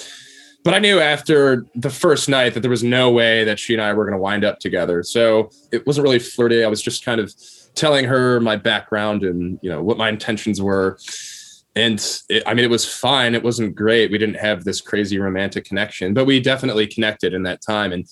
But 0.66 0.74
I 0.74 0.80
knew 0.80 1.00
after 1.00 1.66
the 1.76 1.90
first 1.90 2.28
night 2.28 2.56
that 2.56 2.60
there 2.60 2.70
was 2.70 2.84
no 2.84 3.10
way 3.10 3.46
that 3.46 3.58
she 3.58 3.72
and 3.72 3.82
I 3.82 3.94
were 3.94 4.04
going 4.04 4.18
to 4.18 4.22
wind 4.22 4.44
up 4.44 4.60
together. 4.60 5.02
So 5.02 5.50
it 5.72 5.88
wasn't 5.88 6.04
really 6.04 6.20
flirty. 6.20 6.62
I 6.66 6.68
was 6.68 6.82
just 6.82 7.06
kind 7.06 7.22
of 7.22 7.34
telling 7.76 8.06
her 8.06 8.40
my 8.40 8.56
background 8.56 9.24
and, 9.24 9.60
you 9.62 9.70
know, 9.70 9.84
what 9.84 9.98
my 9.98 10.10
intentions 10.10 10.62
were. 10.62 10.98
And 11.76 12.00
it, 12.30 12.44
I 12.46 12.54
mean, 12.54 12.64
it 12.64 12.70
was 12.70 12.86
fine. 12.92 13.36
It 13.36 13.44
wasn't 13.44 13.76
great. 13.76 14.12
We 14.12 14.18
didn't 14.18 14.36
have 14.36 14.64
this 14.64 14.82
crazy 14.82 15.20
romantic 15.20 15.66
connection, 15.66 16.14
but 16.14 16.26
we 16.26 16.40
definitely 16.40 16.88
connected 16.88 17.34
in 17.34 17.44
that 17.44 17.62
time. 17.62 17.92
And 17.92 18.06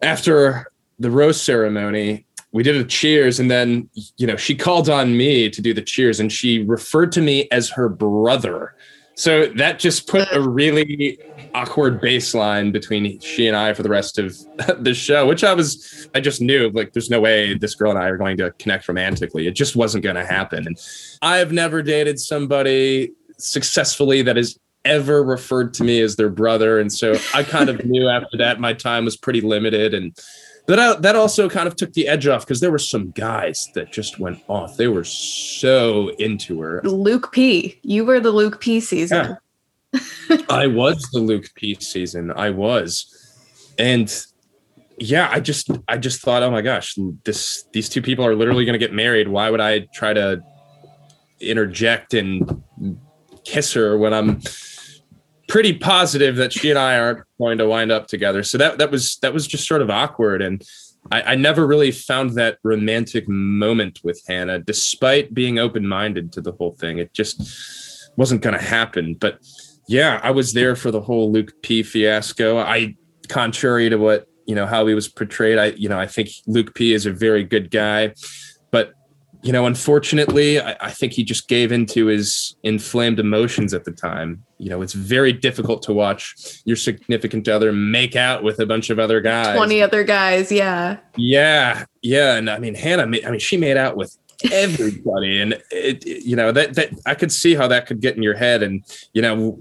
after 0.00 0.70
the 0.98 1.10
rose 1.10 1.40
ceremony, 1.40 2.26
we 2.52 2.62
did 2.62 2.76
a 2.76 2.84
cheers. 2.84 3.40
And 3.40 3.50
then, 3.50 3.90
you 4.16 4.26
know, 4.26 4.36
she 4.36 4.54
called 4.54 4.88
on 4.88 5.16
me 5.16 5.50
to 5.50 5.60
do 5.60 5.74
the 5.74 5.82
cheers 5.82 6.18
and 6.18 6.32
she 6.32 6.64
referred 6.64 7.12
to 7.12 7.20
me 7.20 7.46
as 7.50 7.68
her 7.70 7.88
brother. 7.88 8.74
So 9.18 9.46
that 9.56 9.80
just 9.80 10.06
put 10.06 10.28
a 10.32 10.40
really 10.40 11.18
awkward 11.52 12.00
baseline 12.00 12.72
between 12.72 13.18
she 13.18 13.48
and 13.48 13.56
I 13.56 13.74
for 13.74 13.82
the 13.82 13.88
rest 13.88 14.16
of 14.16 14.36
the 14.78 14.94
show, 14.94 15.26
which 15.26 15.42
I 15.42 15.54
was, 15.54 16.08
I 16.14 16.20
just 16.20 16.40
knew 16.40 16.70
like 16.70 16.92
there's 16.92 17.10
no 17.10 17.20
way 17.20 17.54
this 17.54 17.74
girl 17.74 17.90
and 17.90 17.98
I 17.98 18.06
are 18.06 18.16
going 18.16 18.36
to 18.36 18.52
connect 18.60 18.86
romantically. 18.86 19.48
It 19.48 19.56
just 19.56 19.74
wasn't 19.74 20.04
going 20.04 20.14
to 20.14 20.24
happen. 20.24 20.68
And 20.68 20.78
I've 21.20 21.50
never 21.50 21.82
dated 21.82 22.20
somebody 22.20 23.10
successfully 23.38 24.22
that 24.22 24.36
has 24.36 24.56
ever 24.84 25.24
referred 25.24 25.74
to 25.74 25.84
me 25.84 26.00
as 26.00 26.14
their 26.14 26.30
brother. 26.30 26.78
And 26.78 26.92
so 26.92 27.16
I 27.34 27.42
kind 27.42 27.68
of 27.68 27.84
knew 27.84 28.08
after 28.08 28.36
that 28.38 28.60
my 28.60 28.72
time 28.72 29.04
was 29.04 29.16
pretty 29.16 29.40
limited. 29.40 29.94
And 29.94 30.16
that, 30.68 30.78
I, 30.78 30.94
that 31.00 31.16
also 31.16 31.48
kind 31.48 31.66
of 31.66 31.76
took 31.76 31.94
the 31.94 32.06
edge 32.06 32.26
off 32.26 32.44
because 32.44 32.60
there 32.60 32.70
were 32.70 32.78
some 32.78 33.10
guys 33.10 33.68
that 33.74 33.90
just 33.90 34.18
went 34.18 34.42
off. 34.48 34.76
They 34.76 34.86
were 34.86 35.04
so 35.04 36.10
into 36.18 36.60
her. 36.60 36.82
Luke 36.84 37.32
P. 37.32 37.80
You 37.82 38.04
were 38.04 38.20
the 38.20 38.30
Luke 38.30 38.60
P 38.60 38.80
season. 38.80 39.36
Yeah. 39.92 40.38
I 40.50 40.66
was 40.66 41.02
the 41.12 41.20
Luke 41.20 41.46
P 41.54 41.74
season. 41.80 42.30
I 42.32 42.50
was. 42.50 43.14
And 43.78 44.14
yeah, 44.98 45.30
I 45.32 45.40
just 45.40 45.70
I 45.88 45.96
just 45.96 46.20
thought, 46.20 46.42
oh 46.42 46.50
my 46.50 46.60
gosh, 46.60 46.96
this 47.24 47.64
these 47.72 47.88
two 47.88 48.02
people 48.02 48.26
are 48.26 48.34
literally 48.34 48.64
gonna 48.64 48.78
get 48.78 48.92
married. 48.92 49.28
Why 49.28 49.50
would 49.50 49.60
I 49.60 49.80
try 49.94 50.12
to 50.12 50.42
interject 51.40 52.12
and 52.12 52.62
kiss 53.44 53.72
her 53.72 53.96
when 53.96 54.12
I'm 54.12 54.40
pretty 55.48 55.72
positive 55.72 56.36
that 56.36 56.52
she 56.52 56.70
and 56.70 56.78
I 56.78 56.98
aren't 56.98 57.24
going 57.38 57.58
to 57.58 57.68
wind 57.68 57.90
up 57.90 58.06
together? 58.06 58.42
So 58.42 58.58
that 58.58 58.78
that 58.78 58.90
was 58.90 59.18
that 59.22 59.34
was 59.34 59.46
just 59.46 59.66
sort 59.66 59.82
of 59.82 59.90
awkward. 59.90 60.42
And 60.42 60.62
I, 61.10 61.22
I 61.22 61.34
never 61.34 61.66
really 61.66 61.90
found 61.90 62.34
that 62.34 62.58
romantic 62.62 63.28
moment 63.28 64.00
with 64.04 64.22
Hannah, 64.28 64.58
despite 64.58 65.34
being 65.34 65.58
open-minded 65.58 66.32
to 66.32 66.40
the 66.40 66.52
whole 66.52 66.72
thing. 66.72 66.98
It 66.98 67.12
just 67.14 68.10
wasn't 68.16 68.42
gonna 68.42 68.62
happen. 68.62 69.14
But 69.14 69.38
yeah, 69.88 70.20
I 70.22 70.30
was 70.30 70.52
there 70.52 70.76
for 70.76 70.90
the 70.90 71.00
whole 71.00 71.32
Luke 71.32 71.62
P 71.62 71.82
fiasco. 71.82 72.58
I, 72.58 72.96
contrary 73.28 73.90
to 73.90 73.96
what 73.96 74.26
you 74.46 74.54
know 74.54 74.66
how 74.66 74.86
he 74.86 74.94
was 74.94 75.08
portrayed, 75.08 75.58
I 75.58 75.66
you 75.66 75.88
know 75.88 75.98
I 75.98 76.06
think 76.06 76.30
Luke 76.46 76.74
P 76.74 76.92
is 76.92 77.06
a 77.06 77.12
very 77.12 77.44
good 77.44 77.70
guy, 77.70 78.12
you 79.42 79.52
know 79.52 79.66
unfortunately, 79.66 80.60
I, 80.60 80.76
I 80.80 80.90
think 80.90 81.12
he 81.12 81.22
just 81.24 81.48
gave 81.48 81.70
into 81.72 82.06
his 82.06 82.56
inflamed 82.62 83.18
emotions 83.20 83.72
at 83.74 83.84
the 83.84 83.92
time. 83.92 84.44
You 84.58 84.70
know, 84.70 84.82
it's 84.82 84.92
very 84.94 85.32
difficult 85.32 85.82
to 85.84 85.92
watch 85.92 86.34
your 86.64 86.76
significant 86.76 87.48
other 87.48 87.72
make 87.72 88.16
out 88.16 88.42
with 88.42 88.58
a 88.58 88.66
bunch 88.66 88.90
of 88.90 88.98
other 88.98 89.20
guys. 89.20 89.54
20 89.56 89.80
other 89.82 90.02
guys. 90.04 90.50
Yeah. 90.50 90.98
Yeah, 91.16 91.84
yeah, 92.02 92.34
and 92.36 92.50
I 92.50 92.58
mean 92.58 92.74
Hannah. 92.74 93.06
ma- 93.06 93.18
I 93.26 93.30
mean, 93.30 93.40
she 93.40 93.56
made 93.56 93.76
out 93.76 93.96
with 93.96 94.16
everybody, 94.50 95.40
and 95.40 95.52
it, 95.70 96.04
it- 96.06 96.24
you 96.24 96.36
know 96.36 96.52
that 96.52 96.74
that 96.74 96.90
I 97.06 97.14
could 97.14 97.32
see 97.32 97.54
how 97.54 97.68
that 97.68 97.86
could 97.86 98.00
get 98.00 98.16
in 98.16 98.22
your 98.22 98.36
head, 98.36 98.62
and 98.62 98.82
you 99.12 99.22
know 99.22 99.58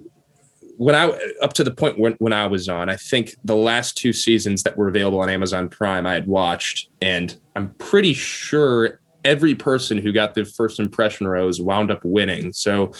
when 0.78 0.94
I 0.94 1.08
up 1.42 1.54
to 1.54 1.64
the 1.64 1.72
point 1.72 1.98
when 2.00 2.14
when 2.20 2.34
I 2.34 2.46
was 2.48 2.70
on, 2.70 2.90
I 2.90 2.96
think 2.96 3.36
the 3.44 3.56
last 3.56 3.98
two 3.98 4.14
seasons 4.14 4.64
that 4.64 4.78
were 4.78 4.88
available 4.88 5.20
on 5.20 5.30
Amazon 5.30 5.70
Prime, 5.70 6.06
I 6.06 6.14
had 6.14 6.28
watched, 6.28 6.90
and 7.02 7.36
I'm 7.56 7.70
pretty 7.76 8.14
sure 8.14 9.00
every 9.28 9.54
person 9.54 9.98
who 9.98 10.12
got 10.12 10.34
the 10.34 10.46
first 10.46 10.80
impression 10.80 11.28
rose 11.28 11.62
wound 11.62 11.92
up 11.92 12.02
winning. 12.04 12.54
So. 12.54 12.94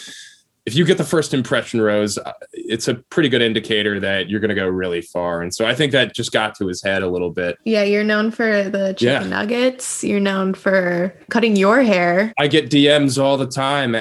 If 0.66 0.74
you 0.74 0.84
get 0.84 0.98
the 0.98 1.04
first 1.04 1.32
impression 1.32 1.80
rose, 1.80 2.18
uh, 2.18 2.30
it's 2.52 2.88
a 2.88 2.96
pretty 2.96 3.30
good 3.30 3.40
indicator 3.40 3.98
that 4.00 4.28
you're 4.28 4.38
going 4.38 4.50
to 4.50 4.54
go 4.54 4.66
really 4.68 5.00
far. 5.00 5.40
And 5.40 5.54
so 5.54 5.64
I 5.64 5.74
think 5.74 5.92
that 5.92 6.14
just 6.14 6.30
got 6.30 6.54
to 6.56 6.66
his 6.66 6.82
head 6.82 7.02
a 7.02 7.08
little 7.08 7.30
bit. 7.30 7.56
Yeah. 7.64 7.84
You're 7.84 8.04
known 8.04 8.30
for 8.30 8.64
the 8.68 8.92
chicken 8.92 9.22
Yeah. 9.22 9.28
nuggets. 9.30 10.04
You're 10.04 10.20
known 10.20 10.52
for 10.52 11.14
cutting 11.30 11.56
your 11.56 11.80
hair. 11.80 12.34
I 12.38 12.48
get 12.48 12.68
DMs 12.68 13.18
all 13.18 13.38
the 13.38 13.46
time 13.46 13.96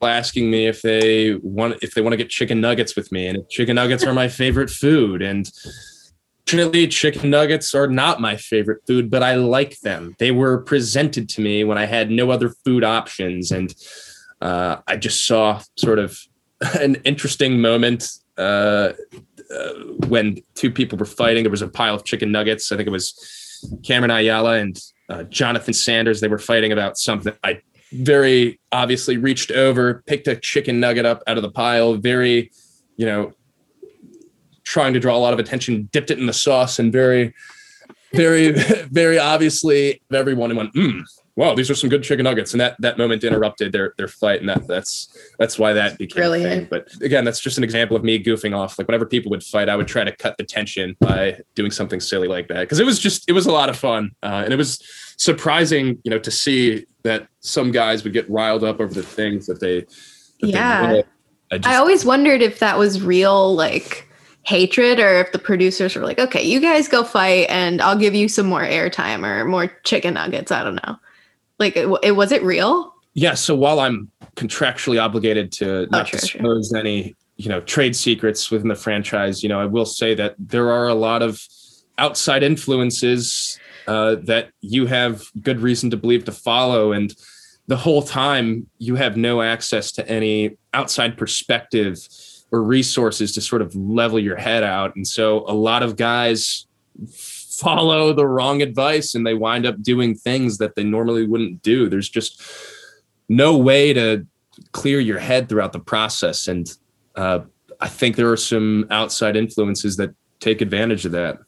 asking 0.00 0.52
me 0.52 0.68
if 0.68 0.82
they 0.82 1.34
want 1.42 1.82
if 1.82 1.94
they 1.94 2.00
want 2.00 2.12
to 2.12 2.16
get 2.16 2.28
chicken 2.28 2.60
nuggets 2.60 2.94
with 2.94 3.10
me, 3.10 3.26
and 3.26 3.48
chicken 3.48 3.74
nuggets 3.74 4.04
are 4.04 4.14
my 4.14 4.28
favorite 4.28 4.70
food. 4.70 5.20
And 5.20 5.50
fortunately, 6.48 6.88
chicken 6.88 7.28
nuggets 7.28 7.74
are 7.74 7.86
not 7.86 8.22
my 8.22 8.34
favorite 8.34 8.80
food, 8.86 9.10
but 9.10 9.22
I 9.22 9.34
like 9.34 9.80
them. 9.80 10.16
They 10.18 10.30
were 10.30 10.62
presented 10.62 11.28
to 11.30 11.42
me 11.42 11.62
when 11.62 11.76
I 11.76 11.84
had 11.84 12.10
no 12.10 12.30
other 12.30 12.48
food 12.64 12.84
options, 12.84 13.50
and 13.50 13.74
uh, 14.40 14.76
I 14.86 14.96
just 14.96 15.26
saw 15.26 15.60
sort 15.76 15.98
of 15.98 16.18
an 16.80 16.94
interesting 17.04 17.60
moment. 17.60 18.10
Uh, 18.38 18.94
uh, 19.54 19.72
when 20.06 20.38
two 20.54 20.70
people 20.70 20.96
were 20.96 21.04
fighting, 21.04 21.42
there 21.42 21.50
was 21.50 21.60
a 21.60 21.68
pile 21.68 21.94
of 21.94 22.04
chicken 22.04 22.32
nuggets. 22.32 22.72
I 22.72 22.76
think 22.76 22.86
it 22.86 22.92
was 22.92 23.78
Cameron 23.84 24.10
Ayala 24.10 24.54
and 24.54 24.80
uh, 25.10 25.24
Jonathan 25.24 25.74
Sanders. 25.74 26.22
They 26.22 26.28
were 26.28 26.38
fighting 26.38 26.72
about 26.72 26.96
something. 26.96 27.34
I 27.44 27.60
very 27.92 28.58
obviously 28.72 29.18
reached 29.18 29.50
over, 29.50 30.02
picked 30.06 30.28
a 30.28 30.36
chicken 30.36 30.80
nugget 30.80 31.04
up 31.04 31.22
out 31.26 31.36
of 31.36 31.42
the 31.42 31.50
pile, 31.50 31.94
very, 31.96 32.52
you 32.96 33.04
know, 33.04 33.34
trying 34.68 34.92
to 34.92 35.00
draw 35.00 35.16
a 35.16 35.18
lot 35.18 35.32
of 35.32 35.38
attention, 35.38 35.88
dipped 35.92 36.10
it 36.10 36.18
in 36.18 36.26
the 36.26 36.32
sauce, 36.32 36.78
and 36.78 36.92
very, 36.92 37.34
very, 38.12 38.52
very 38.90 39.18
obviously, 39.18 40.00
everyone 40.12 40.54
went, 40.54 40.74
mm, 40.74 41.02
wow, 41.36 41.54
these 41.54 41.70
are 41.70 41.74
some 41.74 41.88
good 41.88 42.02
chicken 42.02 42.24
nuggets. 42.24 42.52
And 42.52 42.60
that 42.60 42.76
that 42.80 42.98
moment 42.98 43.24
interrupted 43.24 43.72
their 43.72 43.94
their 43.96 44.08
fight. 44.08 44.40
And 44.40 44.48
that 44.48 44.66
that's 44.66 45.08
that's 45.38 45.58
why 45.58 45.72
that 45.72 45.96
became. 45.96 46.20
Brilliant. 46.20 46.68
But 46.68 46.88
again, 47.00 47.24
that's 47.24 47.40
just 47.40 47.56
an 47.58 47.64
example 47.64 47.96
of 47.96 48.04
me 48.04 48.22
goofing 48.22 48.54
off. 48.56 48.78
Like 48.78 48.88
whenever 48.88 49.06
people 49.06 49.30
would 49.30 49.42
fight, 49.44 49.68
I 49.68 49.76
would 49.76 49.88
try 49.88 50.04
to 50.04 50.14
cut 50.16 50.36
the 50.36 50.44
tension 50.44 50.96
by 51.00 51.38
doing 51.54 51.70
something 51.70 52.00
silly 52.00 52.28
like 52.28 52.48
that. 52.48 52.68
Cause 52.68 52.80
it 52.80 52.86
was 52.86 52.98
just 52.98 53.28
it 53.28 53.32
was 53.32 53.46
a 53.46 53.52
lot 53.52 53.68
of 53.70 53.76
fun. 53.76 54.10
Uh, 54.22 54.42
and 54.44 54.52
it 54.52 54.56
was 54.56 54.82
surprising, 55.16 55.98
you 56.04 56.10
know, 56.10 56.18
to 56.18 56.30
see 56.30 56.84
that 57.04 57.28
some 57.40 57.70
guys 57.70 58.04
would 58.04 58.12
get 58.12 58.28
riled 58.28 58.64
up 58.64 58.80
over 58.80 58.92
the 58.92 59.02
things 59.02 59.46
that 59.46 59.60
they 59.60 59.80
that 60.40 60.48
Yeah. 60.48 60.92
would. 60.92 61.04
I 61.50 61.58
just 61.58 61.68
I 61.68 61.76
always 61.76 62.04
wondered 62.04 62.42
if 62.42 62.58
that 62.58 62.76
was 62.78 63.00
real, 63.00 63.54
like 63.54 64.07
hatred, 64.48 64.98
or 64.98 65.20
if 65.20 65.30
the 65.32 65.38
producers 65.38 65.94
were 65.94 66.02
like, 66.02 66.18
"Okay, 66.18 66.42
you 66.42 66.58
guys 66.58 66.88
go 66.88 67.04
fight, 67.04 67.46
and 67.50 67.82
I'll 67.82 67.98
give 67.98 68.14
you 68.14 68.28
some 68.28 68.46
more 68.46 68.62
airtime 68.62 69.22
or 69.22 69.44
more 69.44 69.66
chicken 69.84 70.14
nuggets." 70.14 70.50
I 70.50 70.64
don't 70.64 70.80
know. 70.86 70.96
Like, 71.58 71.76
it, 71.76 71.86
it 72.02 72.12
was 72.12 72.32
it 72.32 72.42
real? 72.42 72.94
Yeah. 73.12 73.34
So 73.34 73.54
while 73.54 73.78
I'm 73.80 74.10
contractually 74.36 75.02
obligated 75.02 75.52
to 75.52 75.86
not 75.90 76.06
true, 76.06 76.18
true. 76.18 76.38
disclose 76.40 76.72
any, 76.72 77.14
you 77.36 77.50
know, 77.50 77.60
trade 77.60 77.94
secrets 77.94 78.50
within 78.50 78.68
the 78.68 78.74
franchise, 78.74 79.42
you 79.42 79.48
know, 79.50 79.60
I 79.60 79.66
will 79.66 79.86
say 79.86 80.14
that 80.14 80.34
there 80.38 80.70
are 80.70 80.88
a 80.88 80.94
lot 80.94 81.20
of 81.20 81.42
outside 81.98 82.42
influences 82.42 83.58
uh, 83.86 84.16
that 84.22 84.50
you 84.60 84.86
have 84.86 85.24
good 85.42 85.60
reason 85.60 85.90
to 85.90 85.96
believe 85.96 86.24
to 86.24 86.32
follow, 86.32 86.92
and 86.92 87.14
the 87.66 87.76
whole 87.76 88.02
time 88.02 88.66
you 88.78 88.94
have 88.94 89.18
no 89.18 89.42
access 89.42 89.92
to 89.92 90.08
any 90.08 90.56
outside 90.72 91.18
perspective 91.18 91.98
or 92.50 92.62
resources 92.62 93.32
to 93.32 93.40
sort 93.40 93.62
of 93.62 93.74
level 93.74 94.18
your 94.18 94.36
head 94.36 94.62
out, 94.62 94.96
and 94.96 95.06
so 95.06 95.44
a 95.46 95.54
lot 95.54 95.82
of 95.82 95.96
guys 95.96 96.66
follow 97.58 98.12
the 98.12 98.26
wrong 98.26 98.62
advice 98.62 99.14
and 99.14 99.26
they 99.26 99.34
wind 99.34 99.66
up 99.66 99.82
doing 99.82 100.14
things 100.14 100.58
that 100.58 100.76
they 100.76 100.84
normally 100.84 101.26
wouldn't 101.26 101.60
do. 101.62 101.88
There's 101.88 102.08
just 102.08 102.40
no 103.28 103.56
way 103.56 103.92
to 103.92 104.24
clear 104.72 105.00
your 105.00 105.18
head 105.18 105.48
throughout 105.48 105.72
the 105.72 105.80
process. 105.80 106.46
And 106.46 106.72
uh, 107.16 107.40
I 107.80 107.88
think 107.88 108.14
there 108.14 108.30
are 108.30 108.36
some 108.36 108.86
outside 108.90 109.36
influences 109.36 109.96
that 109.96 110.14
take 110.40 110.60
advantage 110.60 111.04
of 111.04 111.12
that. 111.12 111.38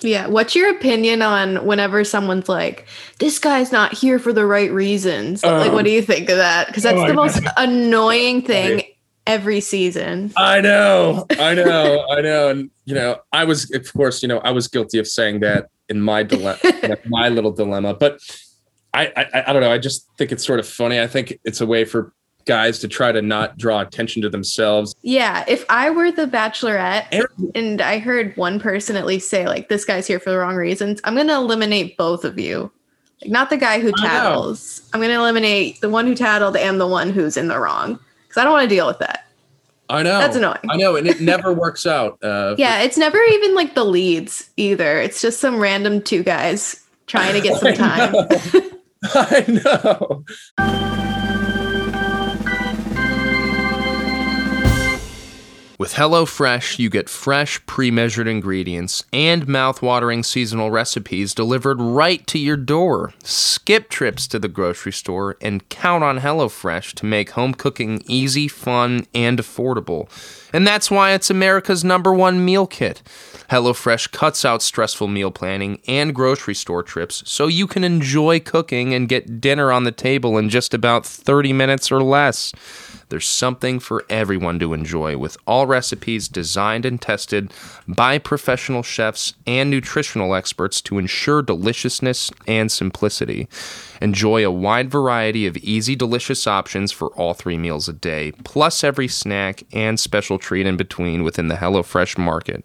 Yeah. 0.00 0.28
What's 0.28 0.56
your 0.56 0.70
opinion 0.70 1.20
on 1.20 1.66
whenever 1.66 2.04
someone's 2.04 2.48
like, 2.48 2.86
"This 3.18 3.38
guy's 3.38 3.70
not 3.70 3.92
here 3.92 4.18
for 4.18 4.32
the 4.32 4.46
right 4.46 4.72
reasons"? 4.72 5.42
like, 5.42 5.68
Um, 5.68 5.74
what 5.74 5.84
do 5.84 5.90
you 5.90 6.00
think 6.00 6.30
of 6.30 6.38
that? 6.38 6.68
Because 6.68 6.84
that's 6.84 6.98
oh 6.98 7.06
the 7.06 7.12
most 7.12 7.42
annoying 7.58 8.40
thing 8.40 8.82
every 9.26 9.60
season. 9.60 10.32
I 10.36 10.60
know, 10.60 11.26
I 11.38 11.54
know, 11.54 12.06
I 12.10 12.20
know. 12.20 12.48
And, 12.48 12.70
you 12.84 12.94
know, 12.94 13.18
I 13.32 13.44
was, 13.44 13.70
of 13.72 13.92
course, 13.92 14.22
you 14.22 14.28
know, 14.28 14.38
I 14.38 14.50
was 14.50 14.68
guilty 14.68 14.98
of 14.98 15.06
saying 15.06 15.40
that 15.40 15.68
in 15.88 16.00
my 16.00 16.22
dilemma, 16.22 16.58
my 17.06 17.28
little 17.28 17.52
dilemma. 17.52 17.94
But 17.94 18.20
I, 18.94 19.06
I, 19.16 19.44
I 19.48 19.52
don't 19.52 19.62
know. 19.62 19.72
I 19.72 19.78
just 19.78 20.08
think 20.18 20.32
it's 20.32 20.44
sort 20.44 20.58
of 20.60 20.66
funny. 20.66 21.00
I 21.00 21.06
think 21.06 21.38
it's 21.44 21.60
a 21.60 21.66
way 21.66 21.84
for 21.84 22.12
guys 22.46 22.78
to 22.80 22.88
try 22.88 23.12
to 23.12 23.22
not 23.22 23.58
draw 23.58 23.80
attention 23.80 24.22
to 24.22 24.28
themselves. 24.28 24.94
Yeah, 25.02 25.44
if 25.46 25.64
I 25.68 25.90
were 25.90 26.10
the 26.10 26.26
bachelorette 26.26 27.06
And- 27.12 27.52
and 27.54 27.80
I 27.80 27.98
heard 27.98 28.36
one 28.36 28.58
person 28.58 28.96
at 28.96 29.06
least 29.06 29.28
say 29.28 29.46
like 29.46 29.68
this 29.68 29.84
guy's 29.84 30.06
here 30.06 30.18
for 30.18 30.30
the 30.30 30.38
wrong 30.38 30.56
reasons, 30.56 31.00
I'm 31.04 31.14
going 31.14 31.28
to 31.28 31.34
eliminate 31.34 31.96
both 31.96 32.24
of 32.24 32.38
you. 32.38 32.72
Like 33.22 33.30
not 33.30 33.50
the 33.50 33.58
guy 33.58 33.80
who 33.80 33.92
tattles. 33.92 34.88
I'm 34.92 35.00
going 35.00 35.12
to 35.12 35.20
eliminate 35.20 35.80
the 35.82 35.90
one 35.90 36.06
who 36.06 36.14
tattled 36.14 36.56
and 36.56 36.80
the 36.80 36.86
one 36.86 37.10
who's 37.10 37.36
in 37.36 37.48
the 37.48 37.58
wrong 37.60 38.00
cuz 38.30 38.38
I 38.38 38.44
don't 38.44 38.52
want 38.52 38.68
to 38.68 38.74
deal 38.74 38.86
with 38.86 38.98
that. 39.00 39.26
I 39.90 40.02
know. 40.04 40.18
That's 40.20 40.36
annoying. 40.36 40.58
I 40.70 40.76
know. 40.76 40.94
And 40.96 41.06
it 41.08 41.20
never 41.20 41.52
works 41.52 41.84
out. 41.86 42.16
Uh, 42.22 42.54
Yeah, 42.58 42.80
it's 42.82 42.96
never 42.96 43.18
even 43.18 43.54
like 43.56 43.74
the 43.74 43.84
leads 43.84 44.48
either. 44.56 45.00
It's 45.00 45.20
just 45.20 45.40
some 45.40 45.58
random 45.58 46.00
two 46.00 46.22
guys 46.22 46.80
trying 47.08 47.34
to 47.34 47.40
get 47.40 47.58
some 47.58 47.68
I 47.72 47.74
time. 47.74 48.12
know. 48.12 48.24
I 50.62 50.64
know. 50.68 50.99
With 55.80 55.94
HelloFresh, 55.94 56.78
you 56.78 56.90
get 56.90 57.08
fresh, 57.08 57.64
pre 57.64 57.90
measured 57.90 58.28
ingredients 58.28 59.02
and 59.14 59.48
mouth-watering 59.48 60.22
seasonal 60.24 60.70
recipes 60.70 61.32
delivered 61.32 61.80
right 61.80 62.26
to 62.26 62.38
your 62.38 62.58
door. 62.58 63.14
Skip 63.24 63.88
trips 63.88 64.28
to 64.28 64.38
the 64.38 64.46
grocery 64.46 64.92
store 64.92 65.38
and 65.40 65.66
count 65.70 66.04
on 66.04 66.18
HelloFresh 66.18 66.92
to 66.96 67.06
make 67.06 67.30
home 67.30 67.54
cooking 67.54 68.02
easy, 68.04 68.46
fun, 68.46 69.06
and 69.14 69.38
affordable. 69.38 70.10
And 70.52 70.66
that's 70.66 70.90
why 70.90 71.12
it's 71.12 71.30
America's 71.30 71.84
number 71.84 72.12
one 72.12 72.44
meal 72.44 72.66
kit. 72.66 73.02
HelloFresh 73.50 74.12
cuts 74.12 74.44
out 74.44 74.62
stressful 74.62 75.08
meal 75.08 75.30
planning 75.30 75.80
and 75.88 76.14
grocery 76.14 76.54
store 76.54 76.84
trips 76.84 77.22
so 77.26 77.48
you 77.48 77.66
can 77.66 77.82
enjoy 77.82 78.38
cooking 78.38 78.94
and 78.94 79.08
get 79.08 79.40
dinner 79.40 79.72
on 79.72 79.84
the 79.84 79.92
table 79.92 80.38
in 80.38 80.48
just 80.48 80.72
about 80.72 81.04
30 81.04 81.52
minutes 81.52 81.90
or 81.90 82.00
less. 82.02 82.52
There's 83.08 83.26
something 83.26 83.80
for 83.80 84.04
everyone 84.08 84.60
to 84.60 84.72
enjoy 84.72 85.16
with 85.18 85.36
all 85.46 85.66
recipes 85.66 86.28
designed 86.28 86.86
and 86.86 87.02
tested 87.02 87.52
by 87.88 88.18
professional 88.18 88.84
chefs 88.84 89.34
and 89.48 89.68
nutritional 89.68 90.36
experts 90.36 90.80
to 90.82 90.98
ensure 90.98 91.42
deliciousness 91.42 92.30
and 92.46 92.70
simplicity. 92.70 93.48
Enjoy 94.00 94.44
a 94.44 94.50
wide 94.50 94.90
variety 94.90 95.46
of 95.46 95.56
easy, 95.58 95.94
delicious 95.94 96.46
options 96.46 96.90
for 96.90 97.08
all 97.08 97.34
three 97.34 97.58
meals 97.58 97.88
a 97.88 97.92
day, 97.92 98.32
plus 98.44 98.82
every 98.82 99.08
snack 99.08 99.62
and 99.72 100.00
special 100.00 100.38
treat 100.38 100.66
in 100.66 100.76
between 100.76 101.22
within 101.22 101.48
the 101.48 101.56
HelloFresh 101.56 102.16
market. 102.16 102.64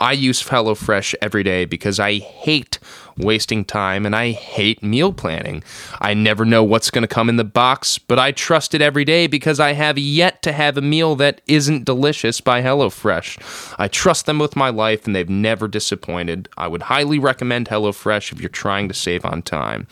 I 0.00 0.12
use 0.12 0.42
HelloFresh 0.42 1.14
every 1.22 1.42
day 1.42 1.64
because 1.64 1.98
I 1.98 2.18
hate 2.18 2.78
wasting 3.18 3.64
time 3.64 4.04
and 4.04 4.14
I 4.14 4.32
hate 4.32 4.82
meal 4.82 5.12
planning. 5.12 5.62
I 6.00 6.14
never 6.14 6.44
know 6.44 6.62
what's 6.62 6.90
going 6.90 7.02
to 7.02 7.08
come 7.08 7.28
in 7.28 7.36
the 7.36 7.44
box, 7.44 7.98
but 7.98 8.18
I 8.18 8.32
trust 8.32 8.74
it 8.74 8.82
every 8.82 9.04
day 9.04 9.26
because 9.26 9.58
I 9.58 9.72
have 9.72 9.98
yet 9.98 10.42
to 10.42 10.52
have 10.52 10.76
a 10.76 10.82
meal 10.82 11.16
that 11.16 11.40
isn't 11.46 11.84
delicious 11.84 12.40
by 12.40 12.62
HelloFresh. 12.62 13.74
I 13.78 13.88
trust 13.88 14.26
them 14.26 14.38
with 14.38 14.56
my 14.56 14.68
life 14.68 15.06
and 15.06 15.16
they've 15.16 15.28
never 15.28 15.68
disappointed. 15.68 16.48
I 16.56 16.68
would 16.68 16.82
highly 16.82 17.18
recommend 17.18 17.68
HelloFresh 17.68 18.32
if 18.32 18.40
you're 18.40 18.48
trying 18.48 18.88
to 18.88 18.94
save 18.94 19.24
on 19.24 19.42
time. 19.42 19.86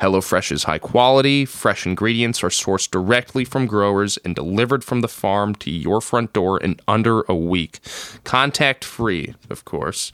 HelloFresh 0.00 0.52
is 0.52 0.64
high 0.64 0.78
quality, 0.78 1.44
fresh 1.44 1.84
ingredients 1.84 2.42
are 2.42 2.48
sourced 2.48 2.90
directly 2.90 3.44
from 3.44 3.66
growers 3.66 4.16
and 4.24 4.34
delivered 4.34 4.82
from 4.82 5.02
the 5.02 5.08
farm 5.08 5.54
to 5.56 5.70
your 5.70 6.00
front 6.00 6.32
door 6.32 6.58
in 6.58 6.80
under 6.88 7.22
a 7.28 7.34
week. 7.34 7.80
Contact 8.24 8.84
free, 8.84 9.34
of 9.50 9.64
course. 9.64 10.12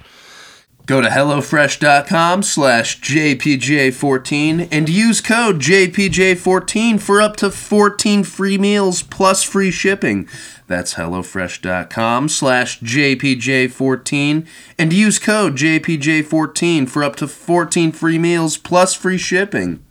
Go 0.87 1.01
to 1.01 1.09
HelloFresh.com 1.09 2.44
slash 2.44 3.01
JPJ14 3.01 4.68
and 4.70 4.88
use 4.88 5.20
code 5.20 5.59
JPJ14 5.59 7.01
for 7.01 7.20
up 7.20 7.35
to 7.38 7.51
14 7.51 8.22
free 8.22 8.57
meals 8.57 9.03
plus 9.03 9.42
free 9.42 9.72
shipping. 9.72 10.29
That's 10.68 10.94
HelloFresh.com 10.94 12.29
slash 12.29 12.79
JPJ14 12.81 14.46
and 14.79 14.92
use 14.92 15.18
code 15.18 15.57
JPJ14 15.57 16.88
for 16.88 17.03
up 17.03 17.16
to 17.16 17.27
14 17.27 17.90
free 17.90 18.18
meals 18.18 18.57
plus 18.57 18.94
free 18.94 19.18
shipping. 19.18 19.85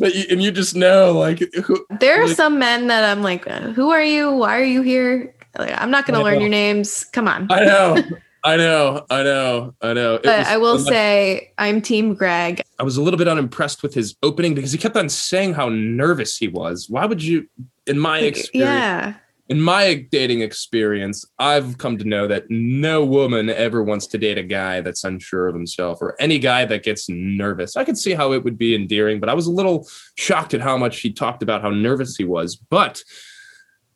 But 0.00 0.14
you, 0.14 0.24
and 0.30 0.42
you 0.42 0.50
just 0.50 0.74
know, 0.76 1.12
like, 1.18 1.38
who, 1.64 1.84
There 2.00 2.22
are 2.22 2.26
Like- 2.26 2.36
some 2.36 2.58
men 2.58 2.86
that 2.88 3.04
I'm 3.04 3.22
like, 3.22 3.46
uh, 3.46 3.72
who 3.72 3.90
are 3.90 4.02
you? 4.02 4.32
Why 4.32 4.58
are 4.58 4.64
you 4.64 4.82
here? 4.82 5.34
Like, 5.58 5.72
I'm 5.80 5.90
not 5.90 6.06
going 6.06 6.16
I 6.16 6.18
to 6.20 6.24
learn 6.24 6.34
know. 6.34 6.40
your 6.40 6.48
names. 6.50 7.04
Come 7.12 7.28
on. 7.28 7.46
I 7.50 7.64
know, 7.64 7.96
I 8.44 8.56
know, 8.56 9.06
I 9.10 9.22
know, 9.22 9.74
I 9.80 9.92
know. 9.94 10.20
But 10.22 10.38
was 10.38 10.46
I 10.48 10.56
will 10.58 10.78
so 10.78 10.84
much- 10.84 10.92
say 10.92 11.52
I'm 11.58 11.80
Team 11.80 12.14
Greg. 12.14 12.62
I 12.78 12.82
was 12.82 12.96
a 12.96 13.02
little 13.02 13.18
bit 13.18 13.26
unimpressed 13.28 13.82
with 13.82 13.94
his 13.94 14.14
opening 14.22 14.54
because 14.54 14.70
he 14.72 14.78
kept 14.78 14.96
on 14.96 15.08
saying 15.08 15.54
how 15.54 15.68
nervous 15.70 16.36
he 16.36 16.46
was. 16.48 16.88
Why 16.90 17.06
would 17.06 17.22
you, 17.22 17.48
in 17.86 17.98
my 17.98 18.18
experience, 18.20 18.52
Yeah. 18.54 19.14
In 19.48 19.60
my 19.60 20.06
dating 20.10 20.40
experience, 20.40 21.24
I've 21.38 21.78
come 21.78 21.98
to 21.98 22.04
know 22.04 22.26
that 22.26 22.44
no 22.50 23.04
woman 23.04 23.48
ever 23.48 23.82
wants 23.82 24.06
to 24.08 24.18
date 24.18 24.38
a 24.38 24.42
guy 24.42 24.80
that's 24.80 25.04
unsure 25.04 25.46
of 25.46 25.54
himself 25.54 25.98
or 26.00 26.20
any 26.20 26.38
guy 26.38 26.64
that 26.64 26.82
gets 26.82 27.08
nervous. 27.08 27.76
I 27.76 27.84
could 27.84 27.96
see 27.96 28.12
how 28.14 28.32
it 28.32 28.42
would 28.42 28.58
be 28.58 28.74
endearing, 28.74 29.20
but 29.20 29.28
I 29.28 29.34
was 29.34 29.46
a 29.46 29.52
little 29.52 29.88
shocked 30.16 30.54
at 30.54 30.60
how 30.60 30.76
much 30.76 31.00
he 31.00 31.12
talked 31.12 31.42
about 31.42 31.62
how 31.62 31.70
nervous 31.70 32.16
he 32.16 32.24
was. 32.24 32.56
But 32.56 33.02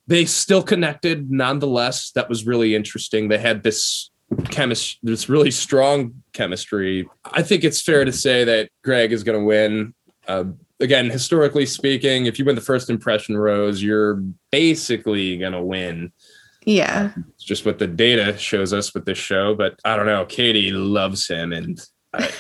they 0.07 0.25
still 0.25 0.63
connected 0.63 1.31
nonetheless. 1.31 2.13
That 2.13 2.29
was 2.29 2.47
really 2.47 2.75
interesting. 2.75 3.29
They 3.29 3.39
had 3.39 3.63
this 3.65 4.11
chemistry, 4.51 5.01
this 5.03 5.29
really 5.29 5.51
strong 5.51 6.23
chemistry. 6.33 7.09
I 7.25 7.43
think 7.43 7.65
it's 7.65 7.83
fair 7.83 8.05
to 8.05 8.13
say 8.13 8.45
that 8.45 8.71
Greg 8.85 9.13
is 9.13 9.25
going 9.25 9.39
to 9.39 9.45
win. 9.45 9.95
Uh, 10.29 10.45
again, 10.81 11.11
historically 11.11 11.67
speaking, 11.67 12.27
if 12.27 12.39
you 12.39 12.45
win 12.45 12.55
the 12.55 12.61
first 12.61 12.91
impression 12.91 13.37
rose, 13.37 13.83
you're 13.83 14.23
basically 14.51 15.37
going 15.39 15.53
to 15.53 15.63
win. 15.63 16.13
Yeah. 16.65 17.13
It's 17.35 17.45
just 17.45 17.65
what 17.65 17.79
the 17.79 17.87
data 17.87 18.37
shows 18.37 18.73
us 18.73 18.93
with 18.95 19.05
this 19.07 19.19
show. 19.19 19.55
But 19.55 19.79
I 19.85 19.97
don't 19.97 20.07
know. 20.07 20.25
Katie 20.27 20.71
loves 20.73 21.27
him, 21.27 21.53
and 21.53 21.81
I, 22.13 22.31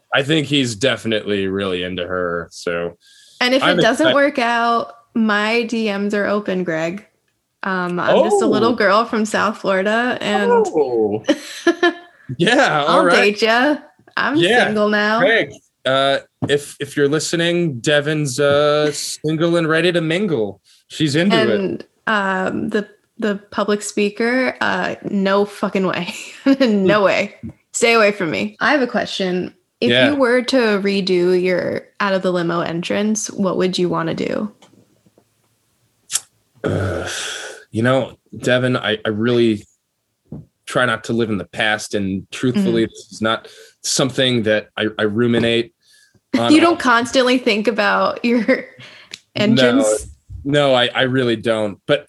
I 0.14 0.22
think 0.22 0.46
he's 0.46 0.76
definitely 0.76 1.46
really 1.46 1.82
into 1.82 2.06
her. 2.06 2.48
So 2.52 2.96
And 3.40 3.54
if 3.54 3.62
I'm 3.62 3.78
it 3.78 3.82
doesn't 3.82 4.06
excited. 4.08 4.14
work 4.14 4.38
out, 4.38 4.94
my 5.14 5.64
DMs 5.68 6.12
are 6.14 6.26
open, 6.26 6.62
Greg. 6.64 7.06
Um, 7.62 7.98
I'm 8.00 8.24
just 8.24 8.42
a 8.42 8.46
little 8.46 8.70
Oh. 8.72 8.74
girl 8.76 9.04
from 9.04 9.24
South 9.26 9.58
Florida, 9.58 10.16
and 10.20 10.50
Oh. 10.50 11.22
yeah, 12.38 12.84
all 12.86 13.00
I'll 13.00 13.04
right. 13.06 13.16
date 13.38 13.42
ya. 13.42 13.76
I'm 14.16 14.36
Yeah, 14.36 14.66
single 14.66 14.88
now. 14.88 15.20
Greg, 15.20 15.52
uh, 15.84 16.18
if 16.48 16.76
if 16.80 16.96
you're 16.96 17.08
listening, 17.08 17.80
Devin's 17.80 18.38
uh, 18.40 18.90
single 18.92 19.56
and 19.56 19.68
ready 19.68 19.92
to 19.92 20.00
mingle. 20.00 20.60
She's 20.88 21.14
into 21.16 21.36
it. 21.36 21.50
and 21.60 21.86
um, 22.06 22.68
the 22.70 22.88
the 23.18 23.36
public 23.50 23.82
speaker, 23.82 24.56
uh, 24.60 24.94
no 25.10 25.44
fucking 25.44 25.86
way, 25.86 26.14
no 26.60 27.02
way. 27.04 27.34
Stay 27.72 27.92
away 27.94 28.12
from 28.12 28.30
me. 28.30 28.56
I 28.60 28.72
have 28.72 28.82
a 28.82 28.86
question. 28.86 29.54
If 29.80 29.90
Yeah. 29.90 30.10
you 30.10 30.16
were 30.16 30.42
to 30.42 30.56
redo 30.82 31.40
your 31.40 31.86
out 32.00 32.12
of 32.12 32.22
the 32.22 32.32
limo 32.32 32.60
entrance, 32.60 33.30
what 33.30 33.56
would 33.56 33.78
you 33.78 33.88
want 33.88 34.08
to 34.08 34.14
do? 34.14 34.52
Uh, 36.64 37.08
You 37.72 37.84
know, 37.84 38.18
Devin, 38.36 38.76
I, 38.76 38.98
I 39.04 39.10
really 39.10 39.64
try 40.66 40.86
not 40.86 41.04
to 41.04 41.12
live 41.12 41.30
in 41.30 41.38
the 41.38 41.44
past, 41.44 41.94
and 41.94 42.28
truthfully, 42.32 42.82
Mm-hmm. 42.82 42.90
this 42.90 43.12
is 43.12 43.22
not 43.22 43.46
something 43.82 44.44
that 44.44 44.68
I, 44.76 44.86
I 44.98 45.02
ruminate. 45.02 45.74
On 46.38 46.52
you 46.52 46.60
don't 46.60 46.78
constantly 46.78 47.38
think 47.38 47.66
about 47.68 48.24
your 48.24 48.66
engines. 49.34 50.06
No, 50.44 50.74
I, 50.74 50.88
I 50.88 51.02
really 51.02 51.36
don't. 51.36 51.80
But 51.86 52.06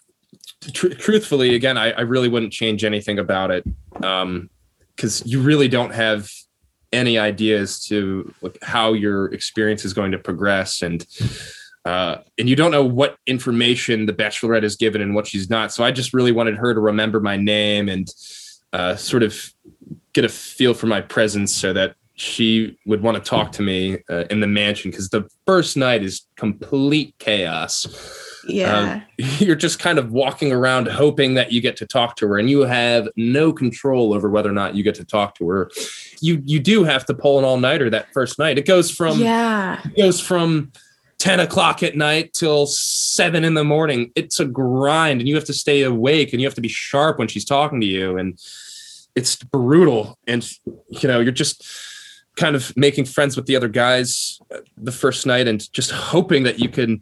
tr- 0.73 0.89
truthfully, 0.89 1.55
again, 1.55 1.77
I, 1.77 1.91
I 1.91 2.01
really 2.01 2.27
wouldn't 2.27 2.53
change 2.53 2.83
anything 2.83 3.19
about 3.19 3.51
it 3.51 3.65
because 3.93 5.23
you 5.25 5.41
really 5.41 5.67
don't 5.67 5.93
have 5.93 6.29
any 6.93 7.17
ideas 7.17 7.79
to 7.79 8.33
like 8.41 8.57
how 8.61 8.93
your 8.93 9.33
experience 9.33 9.85
is 9.85 9.93
going 9.93 10.11
to 10.11 10.17
progress 10.17 10.81
and 10.81 11.05
uh, 11.85 12.17
and 12.37 12.47
you 12.47 12.55
don't 12.55 12.71
know 12.71 12.85
what 12.85 13.17
information 13.25 14.05
the 14.05 14.13
bachelorette 14.13 14.63
is 14.63 14.75
given 14.75 15.01
and 15.01 15.15
what 15.15 15.25
she's 15.25 15.49
not. 15.49 15.71
So 15.71 15.83
I 15.83 15.91
just 15.91 16.13
really 16.13 16.31
wanted 16.31 16.55
her 16.57 16.75
to 16.75 16.79
remember 16.79 17.19
my 17.19 17.37
name 17.37 17.89
and 17.89 18.07
uh, 18.71 18.95
sort 18.95 19.23
of 19.23 19.51
get 20.13 20.25
a 20.25 20.29
feel 20.29 20.73
for 20.73 20.87
my 20.87 21.01
presence 21.01 21.53
so 21.53 21.73
that 21.73 21.95
she 22.15 22.77
would 22.85 23.01
want 23.01 23.17
to 23.17 23.29
talk 23.29 23.51
to 23.51 23.63
me 23.63 23.97
uh, 24.09 24.25
in 24.29 24.41
the 24.41 24.47
mansion 24.47 24.91
because 24.91 25.09
the 25.09 25.27
first 25.47 25.75
night 25.75 26.03
is 26.03 26.27
complete 26.35 27.15
chaos. 27.17 27.87
Yeah. 28.47 28.77
Um, 28.77 29.03
you're 29.39 29.55
just 29.55 29.79
kind 29.79 29.97
of 29.97 30.11
walking 30.11 30.51
around 30.51 30.87
hoping 30.87 31.33
that 31.35 31.51
you 31.51 31.61
get 31.61 31.77
to 31.77 31.87
talk 31.87 32.15
to 32.17 32.27
her 32.27 32.37
and 32.37 32.49
you 32.49 32.61
have 32.61 33.09
no 33.15 33.51
control 33.51 34.13
over 34.13 34.29
whether 34.29 34.49
or 34.49 34.53
not 34.53 34.75
you 34.75 34.83
get 34.83 34.95
to 34.95 35.05
talk 35.05 35.35
to 35.35 35.49
her. 35.49 35.71
You 36.19 36.41
you 36.45 36.59
do 36.59 36.83
have 36.83 37.05
to 37.05 37.13
pull 37.15 37.39
an 37.39 37.45
all-nighter 37.45 37.89
that 37.89 38.13
first 38.13 38.37
night. 38.37 38.59
It 38.59 38.67
goes 38.67 38.91
from 38.91 39.19
yeah. 39.19 39.81
it 39.83 39.97
goes 39.97 40.19
from 40.19 40.71
10 41.17 41.39
o'clock 41.39 41.81
at 41.81 41.95
night 41.95 42.33
till 42.33 42.67
seven 42.67 43.43
in 43.43 43.55
the 43.55 43.63
morning. 43.63 44.11
It's 44.15 44.39
a 44.39 44.45
grind 44.45 45.21
and 45.21 45.27
you 45.27 45.35
have 45.35 45.45
to 45.45 45.53
stay 45.53 45.83
awake 45.83 46.33
and 46.33 46.41
you 46.41 46.47
have 46.47 46.55
to 46.55 46.61
be 46.61 46.67
sharp 46.67 47.19
when 47.19 47.27
she's 47.27 47.45
talking 47.45 47.79
to 47.81 47.87
you. 47.87 48.17
And 48.17 48.39
it's 49.15 49.35
brutal. 49.35 50.17
And, 50.27 50.49
you 50.89 51.07
know, 51.07 51.19
you're 51.19 51.31
just 51.31 51.63
kind 52.37 52.55
of 52.55 52.75
making 52.77 53.05
friends 53.05 53.35
with 53.35 53.45
the 53.45 53.55
other 53.55 53.67
guys 53.67 54.39
uh, 54.53 54.59
the 54.77 54.91
first 54.91 55.25
night 55.25 55.47
and 55.47 55.71
just 55.73 55.91
hoping 55.91 56.43
that 56.43 56.59
you 56.59 56.69
can 56.69 57.01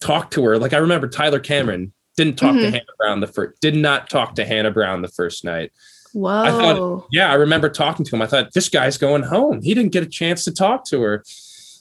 talk 0.00 0.30
to 0.30 0.44
her. 0.44 0.58
Like 0.58 0.72
I 0.72 0.76
remember 0.78 1.08
Tyler 1.08 1.40
Cameron 1.40 1.92
didn't 2.16 2.36
talk 2.36 2.54
to 2.54 2.62
Mhm. 2.62 2.70
Hannah 2.70 2.84
Brown 2.98 3.20
the 3.20 3.26
first, 3.26 3.60
did 3.60 3.74
not 3.76 4.08
talk 4.08 4.34
to 4.36 4.44
Hannah 4.44 4.70
Brown 4.70 5.02
the 5.02 5.08
first 5.08 5.44
night. 5.44 5.72
Whoa. 6.12 6.30
I 6.30 6.50
thought- 6.50 7.06
Yeah, 7.12 7.30
I 7.30 7.34
remember 7.34 7.68
talking 7.68 8.04
to 8.04 8.14
him. 8.16 8.22
I 8.22 8.26
thought 8.26 8.52
this 8.54 8.68
guy's 8.68 8.96
going 8.98 9.24
home. 9.24 9.60
He 9.62 9.74
didn't 9.74 9.92
get 9.92 10.02
a 10.04 10.08
chance 10.08 10.44
to 10.44 10.52
talk 10.52 10.84
to 10.86 11.00
her, 11.02 11.22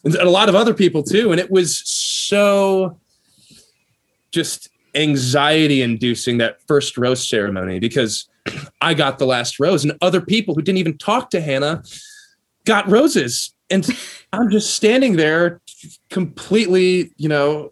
and 0.03 0.13
a 0.15 0.29
lot 0.29 0.49
of 0.49 0.55
other 0.55 0.73
people 0.73 1.01
too. 1.03 1.31
And 1.31 1.39
it 1.39 1.49
was 1.49 1.77
so 1.87 2.99
just 4.31 4.69
anxiety 4.95 5.81
inducing 5.81 6.37
that 6.39 6.57
first 6.67 6.97
rose 6.97 7.27
ceremony 7.27 7.79
because 7.79 8.27
I 8.81 8.93
got 8.93 9.19
the 9.19 9.25
last 9.25 9.60
rose, 9.60 9.83
and 9.83 9.97
other 10.01 10.21
people 10.21 10.55
who 10.55 10.62
didn't 10.62 10.79
even 10.79 10.97
talk 10.97 11.29
to 11.31 11.41
Hannah 11.41 11.83
got 12.65 12.88
roses, 12.88 13.53
and 13.69 13.88
I'm 14.33 14.49
just 14.49 14.73
standing 14.73 15.15
there 15.15 15.62
completely, 16.10 17.12
you 17.17 17.29
know, 17.29 17.71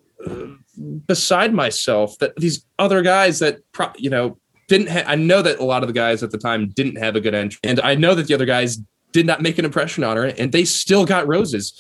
beside 1.08 1.54
myself. 1.54 2.18
That 2.20 2.36
these 2.38 2.66
other 2.80 3.02
guys 3.02 3.40
that 3.40 3.60
pro- 3.72 3.94
you 3.98 4.10
know 4.10 4.38
didn't 4.68 4.90
ha- 4.90 5.04
I 5.06 5.16
know 5.16 5.42
that 5.42 5.60
a 5.60 5.64
lot 5.64 5.84
of 5.84 5.88
the 5.88 5.94
guys 5.94 6.24
at 6.24 6.32
the 6.32 6.38
time 6.38 6.70
didn't 6.70 6.98
have 6.98 7.16
a 7.16 7.22
good 7.22 7.36
entry. 7.36 7.60
And 7.64 7.80
I 7.82 7.96
know 7.96 8.16
that 8.16 8.28
the 8.28 8.34
other 8.34 8.46
guys 8.46 8.80
did 9.12 9.26
not 9.26 9.42
make 9.42 9.58
an 9.58 9.66
impression 9.66 10.04
on 10.04 10.18
her 10.18 10.26
and 10.26 10.52
they 10.52 10.66
still 10.66 11.06
got 11.06 11.28
roses. 11.28 11.80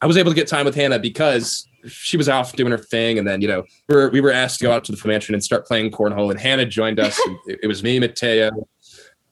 I 0.00 0.06
was 0.06 0.16
able 0.16 0.30
to 0.30 0.34
get 0.34 0.48
time 0.48 0.64
with 0.64 0.74
Hannah 0.74 0.98
because 0.98 1.68
she 1.86 2.16
was 2.16 2.28
off 2.28 2.52
doing 2.52 2.72
her 2.72 2.78
thing. 2.78 3.18
And 3.18 3.26
then, 3.26 3.40
you 3.40 3.48
know, 3.48 3.64
we 3.88 3.96
were, 3.96 4.10
we 4.10 4.20
were 4.20 4.32
asked 4.32 4.58
to 4.58 4.64
go 4.64 4.72
out 4.72 4.84
to 4.84 4.92
the 4.92 5.08
mansion 5.08 5.34
and 5.34 5.42
start 5.42 5.66
playing 5.66 5.90
cornhole. 5.90 6.30
And 6.30 6.40
Hannah 6.40 6.66
joined 6.66 7.00
us. 7.00 7.20
it, 7.46 7.60
it 7.64 7.66
was 7.66 7.82
me, 7.82 7.98
Mateo, 7.98 8.68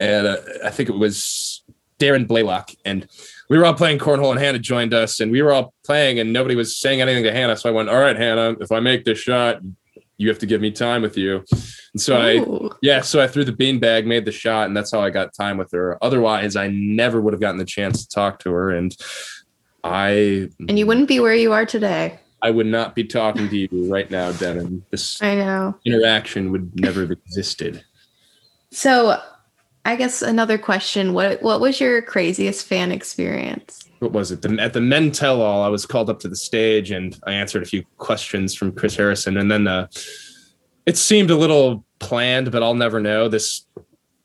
and 0.01 0.27
uh, 0.27 0.37
I 0.65 0.71
think 0.71 0.89
it 0.89 0.97
was 0.97 1.63
Daron 1.99 2.27
Blaylock. 2.27 2.71
And 2.85 3.09
we 3.49 3.59
were 3.59 3.65
all 3.65 3.75
playing 3.75 3.99
cornhole 3.99 4.31
and 4.31 4.41
Hannah 4.41 4.59
joined 4.59 4.95
us. 4.95 5.21
And 5.21 5.31
we 5.31 5.43
were 5.43 5.53
all 5.53 5.75
playing 5.85 6.19
and 6.19 6.33
nobody 6.33 6.55
was 6.55 6.77
saying 6.77 7.01
anything 7.01 7.25
to 7.25 7.33
Hannah. 7.33 7.57
So 7.57 7.69
I 7.69 7.73
went, 7.73 7.89
All 7.89 8.01
right, 8.01 8.17
Hannah, 8.17 8.57
if 8.61 8.73
I 8.73 8.81
make 8.81 9.05
this 9.05 9.19
shot, 9.19 9.61
you 10.23 10.29
have 10.29 10.39
to 10.39 10.47
give 10.47 10.61
me 10.61 10.71
time 10.71 11.03
with 11.03 11.17
you. 11.17 11.45
And 11.93 12.01
so 12.01 12.17
I 12.17 12.71
yeah, 12.81 13.03
so 13.03 13.21
I 13.21 13.27
threw 13.27 13.45
the 13.45 13.53
beanbag, 13.53 14.07
made 14.07 14.25
the 14.25 14.33
shot, 14.33 14.69
and 14.69 14.77
that's 14.77 14.93
how 14.93 15.01
I 15.01 15.11
got 15.11 15.35
time 15.35 15.59
with 15.59 15.73
her. 15.73 15.99
Otherwise, 16.03 16.57
I 16.57 16.69
never 16.69 17.21
would 17.21 17.35
have 17.35 17.41
gotten 17.41 17.59
the 17.59 17.65
chance 17.65 18.07
to 18.07 18.09
talk 18.09 18.39
to 18.41 18.53
her, 18.53 18.71
and 18.71 18.97
I 19.85 20.49
and 20.69 20.79
you 20.79 20.87
wouldn't 20.87 21.09
be 21.09 21.21
where 21.21 21.35
you 21.35 21.53
are 21.53 21.67
today. 21.67 22.19
I 22.43 22.51
would 22.51 22.67
not 22.67 22.95
be 22.95 23.05
talking 23.05 23.49
to 23.49 23.57
you 23.57 23.93
right 23.93 24.11
now, 24.11 24.33
Devin. 24.33 24.85
This 24.91 25.23
I 25.23 25.37
know. 25.37 25.77
interaction 25.85 26.51
would 26.51 26.79
never 26.79 27.03
have 27.03 27.13
existed. 27.13 27.85
So, 28.71 29.21
I 29.85 29.97
guess 29.97 30.23
another 30.23 30.59
question: 30.59 31.13
what 31.13 31.43
what 31.43 31.61
was 31.61 31.81
your 31.81 32.03
craziest 32.03 32.67
fan 32.67 32.91
experience? 32.91 33.85
What 34.01 34.13
was 34.13 34.33
it? 34.33 34.43
The, 34.43 34.57
at 34.61 34.73
the 34.73 34.81
Men 34.81 35.13
Tell 35.13 35.41
All, 35.41 35.63
I 35.63 35.69
was 35.69 35.87
called 35.87 36.11
up 36.11 36.19
to 36.21 36.29
the 36.29 36.37
stage 36.37 36.91
and 36.91 37.17
I 37.27 37.33
answered 37.33 37.63
a 37.63 37.67
few 37.67 37.85
questions 37.99 38.55
from 38.55 38.73
Chris 38.73 38.97
Harrison, 38.97 39.37
and 39.37 39.51
then 39.51 39.69
uh, 39.69 39.87
it 40.87 40.97
seemed 40.97 41.31
a 41.31 41.37
little 41.37 41.85
planned, 42.01 42.51
but 42.51 42.63
I'll 42.63 42.75
never 42.75 43.01
know. 43.01 43.29
This 43.29 43.65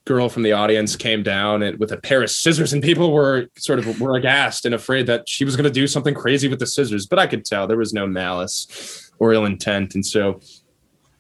girl 0.08 0.30
from 0.30 0.44
the 0.44 0.54
audience 0.54 0.96
came 0.96 1.22
down 1.22 1.62
and 1.62 1.78
with 1.80 1.92
a 1.92 1.98
pair 1.98 2.24
of 2.24 2.32
scissors, 2.32 2.74
and 2.74 2.82
people 2.82 3.12
were 3.12 3.48
sort 3.58 3.78
of 3.78 4.00
were 4.00 4.16
aghast 4.16 4.66
and 4.66 4.74
afraid 4.74 5.06
that 5.08 5.28
she 5.28 5.46
was 5.46 5.56
going 5.56 5.66
to 5.66 5.70
do 5.70 5.86
something 5.86 6.14
crazy 6.14 6.48
with 6.48 6.60
the 6.60 6.66
scissors. 6.66 7.06
But 7.06 7.20
I 7.20 7.28
could 7.28 7.46
tell 7.46 7.68
there 7.68 7.78
was 7.78 7.94
no 7.94 8.08
malice 8.08 9.12
or 9.20 9.34
ill 9.34 9.46
intent, 9.46 9.96
and 9.96 10.06
so 10.06 10.40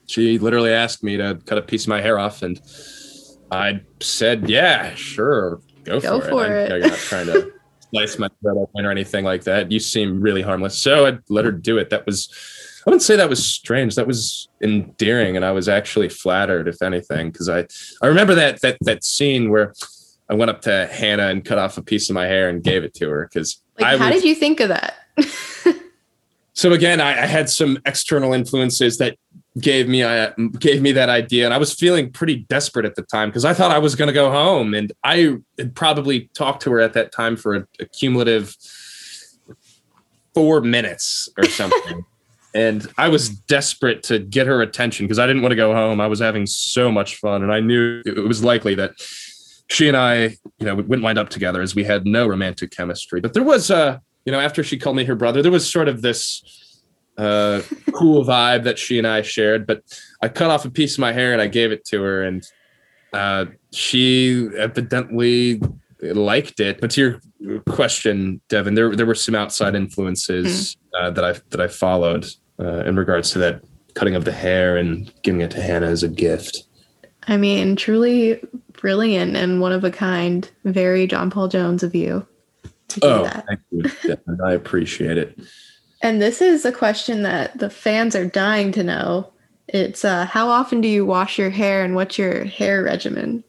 she 0.07 0.39
literally 0.39 0.71
asked 0.71 1.03
me 1.03 1.17
to 1.17 1.39
cut 1.45 1.57
a 1.57 1.61
piece 1.61 1.83
of 1.83 1.89
my 1.89 2.01
hair 2.01 2.17
off, 2.17 2.41
and 2.41 2.59
I 3.51 3.81
said, 3.99 4.49
"Yeah, 4.49 4.95
sure, 4.95 5.59
go, 5.83 5.99
Go 5.99 6.21
for, 6.21 6.29
for 6.29 6.45
it." 6.45 6.71
it. 6.71 6.71
I, 6.71 6.75
I'm 6.75 6.81
not 6.81 6.99
trying 6.99 7.27
to 7.27 7.51
slice 7.91 8.17
my 8.17 8.29
throat 8.41 8.57
open 8.57 8.85
or 8.85 8.91
anything 8.91 9.25
like 9.25 9.43
that. 9.43 9.71
You 9.71 9.79
seem 9.79 10.21
really 10.21 10.41
harmless, 10.41 10.77
so 10.77 11.05
I 11.05 11.17
let 11.29 11.45
her 11.45 11.51
do 11.51 11.77
it. 11.77 11.89
That 11.89 12.05
was 12.05 12.29
I 12.87 12.89
wouldn't 12.89 13.03
say 13.03 13.17
that 13.17 13.27
was 13.27 13.45
strange. 13.45 13.95
That 13.95 14.07
was 14.07 14.47
endearing, 14.63 15.35
and 15.35 15.43
I 15.43 15.51
was 15.51 15.67
actually 15.67 16.07
flattered, 16.07 16.69
if 16.69 16.81
anything, 16.81 17.31
because 17.31 17.49
I 17.49 17.67
I 18.01 18.07
remember 18.07 18.33
that 18.35 18.61
that 18.61 18.77
that 18.79 19.03
scene 19.03 19.49
where 19.49 19.73
I 20.29 20.35
went 20.35 20.51
up 20.51 20.61
to 20.61 20.87
Hannah 20.89 21.27
and 21.27 21.43
cut 21.43 21.57
off 21.57 21.77
a 21.77 21.81
piece 21.81 22.09
of 22.09 22.13
my 22.13 22.27
hair 22.27 22.47
and 22.47 22.63
gave 22.63 22.85
it 22.85 22.93
to 22.95 23.09
her 23.09 23.29
because 23.29 23.61
Like, 23.77 23.99
how 23.99 24.05
was, 24.05 24.21
did 24.21 24.29
you 24.29 24.35
think 24.35 24.61
of 24.61 24.69
that? 24.69 24.95
so 26.53 26.71
again 26.71 27.01
I, 27.01 27.23
I 27.23 27.25
had 27.25 27.49
some 27.49 27.77
external 27.85 28.33
influences 28.33 28.99
that 28.99 29.17
gave 29.59 29.89
me 29.89 30.05
I 30.05 30.31
gave 30.57 30.81
me 30.81 30.93
that 30.93 31.09
idea, 31.09 31.43
and 31.43 31.53
I 31.53 31.57
was 31.57 31.73
feeling 31.73 32.09
pretty 32.09 32.37
desperate 32.47 32.85
at 32.85 32.95
the 32.95 33.01
time 33.01 33.27
because 33.27 33.43
I 33.43 33.53
thought 33.53 33.71
I 33.71 33.79
was 33.79 33.95
going 33.95 34.07
to 34.07 34.13
go 34.13 34.31
home, 34.31 34.73
and 34.73 34.93
I 35.03 35.39
had 35.57 35.75
probably 35.75 36.29
talked 36.33 36.63
to 36.63 36.71
her 36.71 36.79
at 36.79 36.93
that 36.93 37.11
time 37.11 37.35
for 37.35 37.53
a, 37.53 37.67
a 37.81 37.85
cumulative 37.85 38.55
four 40.33 40.61
minutes 40.61 41.27
or 41.37 41.43
something. 41.47 42.05
and 42.57 42.87
I 42.97 43.07
was 43.07 43.29
desperate 43.29 44.01
to 44.03 44.17
get 44.17 44.47
her 44.47 44.63
attention 44.63 45.05
because 45.05 45.19
I 45.19 45.27
didn't 45.27 45.43
want 45.43 45.51
to 45.51 45.55
go 45.55 45.75
home. 45.75 46.01
I 46.01 46.07
was 46.07 46.19
having 46.19 46.47
so 46.47 46.91
much 46.91 47.17
fun, 47.17 47.43
and 47.43 47.53
I 47.53 47.59
knew 47.59 48.01
it 48.03 48.27
was 48.27 48.43
likely 48.43 48.73
that 48.75 48.93
she 49.69 49.87
and 49.87 49.95
I, 49.95 50.35
you 50.57 50.65
know, 50.65 50.73
wouldn't 50.73 51.03
wind 51.03 51.19
up 51.19 51.29
together 51.29 51.61
as 51.61 51.75
we 51.75 51.83
had 51.83 52.07
no 52.07 52.25
romantic 52.25 52.71
chemistry. 52.71 53.21
But 53.21 53.35
there 53.35 53.43
was, 53.43 53.69
uh, 53.69 53.99
you 54.25 54.31
know, 54.31 54.39
after 54.39 54.63
she 54.63 54.79
called 54.79 54.95
me 54.95 55.05
her 55.05 55.13
brother, 55.13 55.43
there 55.43 55.51
was 55.51 55.71
sort 55.71 55.87
of 55.87 56.01
this 56.01 56.81
uh, 57.19 57.61
cool 57.91 58.25
vibe 58.25 58.63
that 58.63 58.79
she 58.79 58.97
and 58.97 59.05
I 59.05 59.21
shared. 59.21 59.67
But 59.67 59.83
I 60.23 60.27
cut 60.27 60.49
off 60.49 60.65
a 60.65 60.71
piece 60.71 60.95
of 60.95 60.99
my 60.99 61.13
hair 61.13 61.33
and 61.33 61.41
I 61.43 61.47
gave 61.47 61.71
it 61.71 61.85
to 61.89 62.01
her, 62.01 62.23
and 62.23 62.43
uh, 63.13 63.45
she 63.71 64.49
evidently 64.57 65.61
liked 66.01 66.59
it. 66.59 66.81
But 66.81 66.89
to 66.91 67.19
your 67.39 67.59
question, 67.69 68.41
Devin, 68.49 68.73
there 68.73 68.95
there 68.95 69.05
were 69.05 69.13
some 69.13 69.35
outside 69.35 69.75
influences 69.75 70.75
uh, 70.99 71.11
that 71.11 71.23
I 71.23 71.33
that 71.51 71.61
I 71.61 71.67
followed 71.67 72.25
uh, 72.59 72.83
in 72.85 72.95
regards 72.95 73.31
to 73.31 73.39
that 73.39 73.63
cutting 73.93 74.15
of 74.15 74.25
the 74.25 74.31
hair 74.31 74.77
and 74.77 75.11
giving 75.23 75.41
it 75.41 75.51
to 75.51 75.61
Hannah 75.61 75.87
as 75.87 76.03
a 76.03 76.07
gift. 76.07 76.63
I 77.27 77.37
mean, 77.37 77.75
truly 77.75 78.39
brilliant 78.73 79.35
and 79.35 79.59
one 79.59 79.71
of 79.71 79.83
a 79.83 79.91
kind. 79.91 80.49
Very 80.63 81.07
John 81.07 81.29
Paul 81.29 81.47
Jones 81.47 81.83
of 81.83 81.93
you 81.95 82.25
to 82.89 82.99
do 82.99 83.07
Oh, 83.07 83.23
that. 83.23 83.45
thank 83.47 83.59
you, 83.71 83.81
Devin. 84.03 84.39
I 84.45 84.53
appreciate 84.53 85.17
it. 85.17 85.37
And 86.01 86.21
this 86.21 86.41
is 86.41 86.63
a 86.63 86.71
question 86.71 87.23
that 87.23 87.57
the 87.57 87.69
fans 87.69 88.15
are 88.15 88.25
dying 88.25 88.71
to 88.73 88.83
know. 88.83 89.31
It's 89.67 90.05
uh, 90.05 90.25
how 90.25 90.47
often 90.47 90.79
do 90.79 90.87
you 90.87 91.05
wash 91.05 91.37
your 91.37 91.49
hair 91.49 91.83
and 91.83 91.95
what's 91.95 92.17
your 92.17 92.45
hair 92.45 92.83
regimen? 92.83 93.43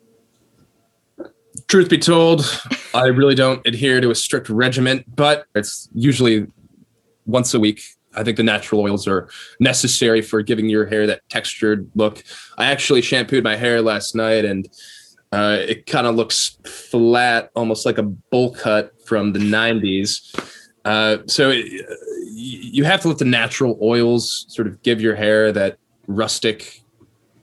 Truth 1.69 1.91
be 1.91 1.99
told, 1.99 2.63
I 2.95 3.07
really 3.07 3.35
don't 3.35 3.65
adhere 3.67 4.01
to 4.01 4.11
a 4.11 4.15
strict 4.15 4.49
regimen, 4.49 5.05
but 5.15 5.45
it's 5.55 5.89
usually 5.93 6.47
once 7.27 7.53
a 7.53 7.61
week. 7.61 7.83
I 8.15 8.25
think 8.25 8.37
the 8.37 8.43
natural 8.43 8.81
oils 8.81 9.07
are 9.07 9.29
necessary 9.61 10.23
for 10.23 10.43
giving 10.43 10.69
your 10.69 10.87
hair 10.87 11.07
that 11.07 11.29
textured 11.29 11.91
look. 11.95 12.23
I 12.57 12.67
actually 12.67 13.03
shampooed 13.03 13.45
my 13.45 13.57
hair 13.57 13.83
last 13.83 14.15
night 14.15 14.45
and 14.45 14.69
uh, 15.31 15.59
it 15.61 15.87
kind 15.87 16.07
of 16.07 16.15
looks 16.15 16.59
flat, 16.65 17.51
almost 17.55 17.85
like 17.85 17.99
a 17.99 18.03
bowl 18.03 18.55
cut 18.55 18.93
from 19.07 19.33
the 19.33 19.39
90s. 19.39 20.35
Uh, 20.85 21.19
so 21.27 21.51
it, 21.51 21.67
you 22.31 22.85
have 22.85 23.01
to 23.03 23.09
let 23.09 23.19
the 23.19 23.25
natural 23.25 23.79
oils 23.83 24.47
sort 24.49 24.67
of 24.67 24.83
give 24.83 25.01
your 25.01 25.15
hair 25.15 25.53
that 25.53 25.79
rustic, 26.07 26.83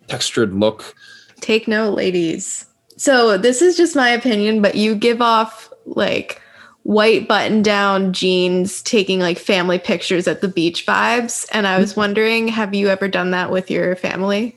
textured 0.07 0.53
look. 0.53 0.95
Take 1.41 1.67
note, 1.67 1.93
ladies. 1.93 2.65
So 2.97 3.37
this 3.37 3.61
is 3.61 3.77
just 3.77 3.95
my 3.95 4.09
opinion, 4.09 4.61
but 4.61 4.75
you 4.75 4.95
give 4.95 5.21
off 5.21 5.69
like 5.85 6.41
white 6.85 7.27
button 7.27 7.63
down 7.63 8.13
jeans 8.13 8.83
taking 8.83 9.19
like 9.19 9.39
family 9.39 9.79
pictures 9.79 10.27
at 10.27 10.41
the 10.41 10.47
beach 10.47 10.85
vibes. 10.85 11.47
And 11.51 11.65
I 11.65 11.79
was 11.79 11.91
mm-hmm. 11.91 12.01
wondering, 12.01 12.47
have 12.47 12.75
you 12.75 12.89
ever 12.89 13.07
done 13.07 13.31
that 13.31 13.49
with 13.49 13.71
your 13.71 13.95
family? 13.95 14.55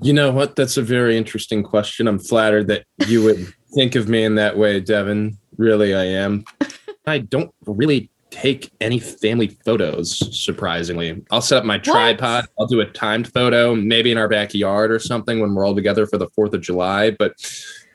You 0.00 0.14
know 0.14 0.30
what? 0.30 0.56
That's 0.56 0.78
a 0.78 0.82
very 0.82 1.18
interesting 1.18 1.62
question. 1.62 2.08
I'm 2.08 2.18
flattered 2.18 2.68
that 2.68 2.86
you 3.06 3.22
would 3.22 3.52
think 3.74 3.94
of 3.94 4.08
me 4.08 4.24
in 4.24 4.36
that 4.36 4.56
way, 4.56 4.80
Devin. 4.80 5.36
Really, 5.58 5.94
I 5.94 6.04
am. 6.04 6.44
I 7.06 7.18
don't 7.18 7.54
really 7.66 8.10
take 8.30 8.70
any 8.80 8.98
family 8.98 9.48
photos, 9.64 10.38
surprisingly. 10.38 11.22
I'll 11.30 11.42
set 11.42 11.58
up 11.58 11.64
my 11.64 11.78
tripod. 11.78 12.46
I'll 12.58 12.66
do 12.66 12.80
a 12.80 12.86
timed 12.86 13.32
photo, 13.32 13.74
maybe 13.74 14.10
in 14.10 14.18
our 14.18 14.28
backyard 14.28 14.92
or 14.92 14.98
something 14.98 15.40
when 15.40 15.54
we're 15.54 15.66
all 15.66 15.74
together 15.74 16.06
for 16.06 16.18
the 16.18 16.28
4th 16.28 16.54
of 16.54 16.60
July. 16.60 17.10
But 17.10 17.34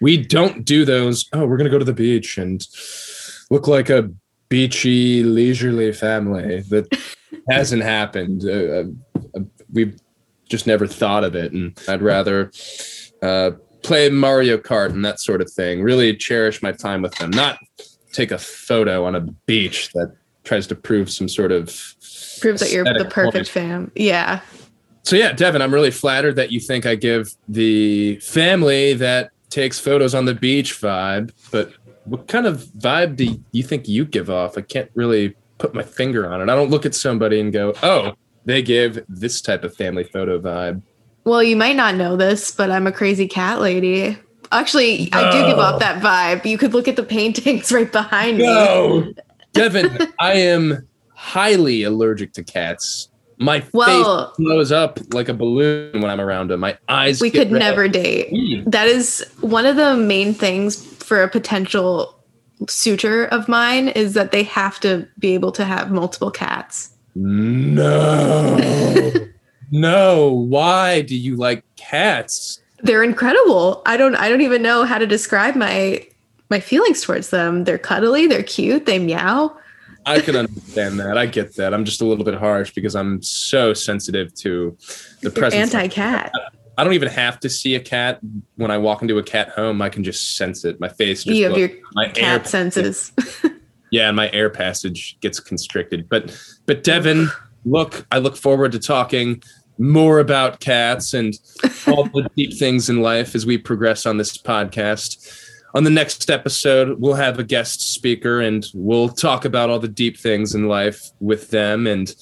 we 0.02 0.18
don't 0.18 0.66
do 0.66 0.86
those. 0.86 1.28
Oh, 1.34 1.46
we're 1.46 1.58
going 1.58 1.66
to 1.66 1.72
go 1.72 1.80
to 1.80 1.86
the 1.86 1.94
beach 1.94 2.38
and 2.38 2.66
look 3.50 3.68
like 3.68 3.90
a 3.90 4.10
beachy, 4.50 5.24
leisurely 5.24 5.92
family. 5.94 6.62
That 6.70 6.88
hasn't 7.50 7.84
happened. 7.84 8.44
Uh, 8.46 8.86
uh, 9.36 9.44
we've 9.72 9.98
just 10.50 10.68
never 10.68 10.88
thought 10.88 11.24
of 11.24 11.36
it. 11.36 11.54
And 11.54 11.78
I'd 11.88 12.02
rather 12.02 12.52
uh, 13.22 13.52
play 13.84 14.10
Mario 14.10 14.58
Kart 14.58 14.90
and 14.92 15.06
that 15.06 15.20
sort 15.20 15.42
of 15.42 15.52
thing. 15.52 15.82
Really 15.82 16.16
cherish 16.16 16.62
my 16.62 16.72
time 16.72 17.02
with 17.02 17.16
them. 17.16 17.32
Not 17.32 17.58
take 18.12 18.32
a 18.32 18.38
photo 18.38 19.06
on 19.06 19.16
a 19.16 19.22
beach 19.22 19.92
that 19.94 20.16
tries 20.46 20.68
to 20.68 20.76
prove 20.76 21.12
some 21.12 21.28
sort 21.28 21.52
of 21.52 21.68
proves 22.40 22.62
that 22.62 22.72
you're 22.72 22.86
the 22.86 23.06
perfect 23.06 23.34
point. 23.34 23.48
fam. 23.48 23.92
Yeah. 23.96 24.40
So 25.04 25.16
yeah, 25.16 25.34
Devin, 25.34 25.62
I'm 25.62 25.74
really 25.74 25.92
flattered 25.92 26.36
that 26.38 26.52
you 26.52 26.60
think 26.60 26.86
I 26.86 26.96
give 26.96 27.36
the 27.48 28.16
family 28.20 28.94
that 28.94 29.32
takes 29.50 29.80
photos 29.80 30.16
on 30.16 30.26
the 30.26 30.34
beach 30.34 30.80
vibe. 30.80 31.32
But 31.52 31.74
what 32.06 32.28
kind 32.28 32.48
of 32.48 32.64
vibe 32.78 33.16
do 33.16 33.40
you 33.52 33.64
think 33.64 33.88
you 33.88 34.06
give 34.06 34.30
off? 34.30 34.58
I 34.58 34.62
can't 34.62 34.90
really 34.96 35.36
put 35.58 35.74
my 35.74 35.84
finger 35.84 36.32
on 36.32 36.42
it. 36.42 36.50
I 36.50 36.56
don't 36.56 36.70
look 36.70 36.86
at 36.86 36.96
somebody 36.96 37.40
and 37.40 37.52
go, 37.52 37.74
"Oh, 37.84 38.14
they 38.46 38.62
give 38.62 39.04
this 39.10 39.42
type 39.42 39.64
of 39.64 39.76
family 39.76 40.04
photo 40.04 40.40
vibe." 40.40 40.82
Well, 41.24 41.42
you 41.42 41.56
might 41.56 41.76
not 41.76 41.96
know 41.96 42.16
this, 42.16 42.52
but 42.52 42.70
I'm 42.70 42.86
a 42.86 42.92
crazy 42.92 43.28
cat 43.28 43.60
lady. 43.60 44.18
Actually. 44.52 45.10
I 45.12 45.32
do 45.32 45.46
give 45.48 45.58
off 45.58 45.76
oh. 45.76 45.80
that 45.80 46.02
vibe. 46.02 46.46
You 46.46 46.58
could 46.58 46.74
look 46.74 46.88
at 46.88 46.96
the 46.96 47.04
paintings 47.04 47.72
right 47.72 47.92
behind 47.92 48.38
no. 48.38 49.02
me. 49.02 49.16
Devin, 49.56 50.14
I 50.20 50.34
am 50.34 50.88
highly 51.14 51.84
allergic 51.84 52.34
to 52.34 52.44
cats. 52.44 53.10
My 53.38 53.64
well, 53.74 54.28
face 54.28 54.36
blows 54.38 54.72
up 54.72 55.00
like 55.14 55.28
a 55.28 55.34
balloon 55.34 56.02
when 56.02 56.06
I'm 56.06 56.22
around 56.22 56.52
them. 56.52 56.60
My 56.60 56.78
eyes. 56.88 57.20
We 57.20 57.32
could 57.32 57.52
red. 57.52 57.60
never 57.60 57.88
date. 57.88 58.32
Mm. 58.32 58.72
That 58.72 58.88
is 58.88 59.26
one 59.42 59.66
of 59.66 59.76
the 59.76 59.96
main 59.96 60.34
things 60.34 60.86
for 61.04 61.24
a 61.24 61.30
potential 61.30 62.18
suitor 62.70 63.26
of 63.26 63.50
mine 63.50 63.90
is 63.90 64.14
that 64.14 64.32
they 64.32 64.44
have 64.44 64.80
to 64.82 65.08
be 65.20 65.34
able 65.34 65.52
to 65.54 65.66
have 65.66 65.92
multiple 65.92 66.32
cats. 66.32 66.92
No. 67.16 68.58
no. 69.72 70.32
Why 70.32 71.02
do 71.02 71.16
you 71.16 71.36
like 71.36 71.64
cats? 71.76 72.62
They're 72.80 73.04
incredible. 73.04 73.82
I 73.86 73.98
don't. 73.98 74.16
I 74.16 74.30
don't 74.30 74.42
even 74.42 74.62
know 74.62 74.84
how 74.84 74.98
to 74.98 75.08
describe 75.08 75.56
my 75.56 76.08
my 76.50 76.60
feelings 76.60 77.02
towards 77.02 77.30
them. 77.30 77.64
They're 77.64 77.78
cuddly, 77.78 78.28
they're 78.28 78.44
cute, 78.44 78.86
they 78.86 79.00
meow. 79.00 79.58
I 80.06 80.20
can 80.20 80.36
understand 80.36 81.00
that. 81.00 81.18
I 81.18 81.26
get 81.26 81.56
that. 81.56 81.74
I'm 81.74 81.84
just 81.84 82.02
a 82.02 82.06
little 82.06 82.24
bit 82.24 82.36
harsh 82.36 82.72
because 82.74 82.96
I'm 82.96 83.22
so 83.24 83.74
sensitive 83.74 84.34
to 84.36 84.78
the 85.22 85.32
presence. 85.32 85.74
Anti-cat. 85.74 86.32
I 86.78 86.84
don't 86.84 86.94
even 86.94 87.10
have 87.10 87.40
to 87.40 87.50
see 87.50 87.76
a 87.76 87.80
cat 87.80 88.20
when 88.56 88.70
I 88.70 88.78
walk 88.78 89.02
into 89.02 89.18
a 89.18 89.24
cat 89.24 89.50
home. 89.50 89.82
I 89.82 89.90
can 89.90 90.04
just 90.04 90.36
sense 90.36 90.66
it. 90.66 90.80
My 90.80 90.90
face. 90.90 91.24
Just 91.24 91.38
you 91.38 91.46
have 91.50 91.58
your 91.58 91.72
my 91.94 92.10
cat 92.10 92.42
air 92.42 92.46
senses. 92.46 93.14
yeah, 93.92 94.10
and 94.10 94.16
my 94.16 94.30
air 94.32 94.50
passage 94.50 95.18
gets 95.22 95.40
constricted. 95.40 96.10
But 96.10 96.38
but 96.66 96.84
Devin, 96.84 97.30
look, 97.64 98.06
I 98.12 98.18
look 98.18 98.36
forward 98.36 98.74
to 98.74 98.80
talking 98.80 99.42
more 99.78 100.20
about 100.20 100.60
cats 100.60 101.14
and 101.14 101.34
all 101.88 102.06
the 102.06 102.30
deep 102.36 102.54
things 102.58 102.90
in 102.90 103.02
life 103.02 103.36
as 103.36 103.46
we 103.46 103.58
progress 103.58 104.06
on 104.06 104.18
this 104.18 104.38
podcast 104.38 105.45
on 105.76 105.84
the 105.84 105.90
next 105.90 106.30
episode, 106.30 107.02
we'll 107.02 107.16
have 107.16 107.38
a 107.38 107.44
guest 107.44 107.94
speaker 107.94 108.40
and 108.40 108.66
we'll 108.74 109.10
talk 109.10 109.44
about 109.44 109.70
all 109.70 109.78
the 109.78 109.90
deep 109.90 110.18
things 110.18 110.56
in 110.56 110.70
life 110.70 111.12
with 111.20 111.50
them. 111.52 111.86
And 111.86 112.16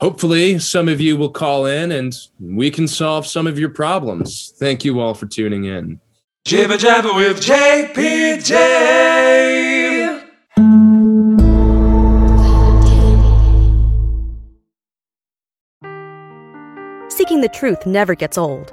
hopefully, 0.00 0.58
some 0.58 0.88
of 0.88 1.00
you 1.00 1.16
will 1.16 1.30
call 1.30 1.66
in 1.66 1.92
and 1.92 2.12
we 2.40 2.72
can 2.72 2.88
solve 2.88 3.28
some 3.28 3.46
of 3.46 3.60
your 3.60 3.68
problems. 3.68 4.52
Thank 4.58 4.84
you 4.84 4.98
all 4.98 5.14
for 5.14 5.26
tuning 5.26 5.64
in. 5.64 6.00
Jibber 6.44 6.76
Jabber 6.76 7.14
with 7.14 7.40
JPJ. 7.40 8.50
Seeking 17.08 17.40
the 17.40 17.48
truth 17.48 17.86
never 17.86 18.16
gets 18.16 18.36
old. 18.36 18.72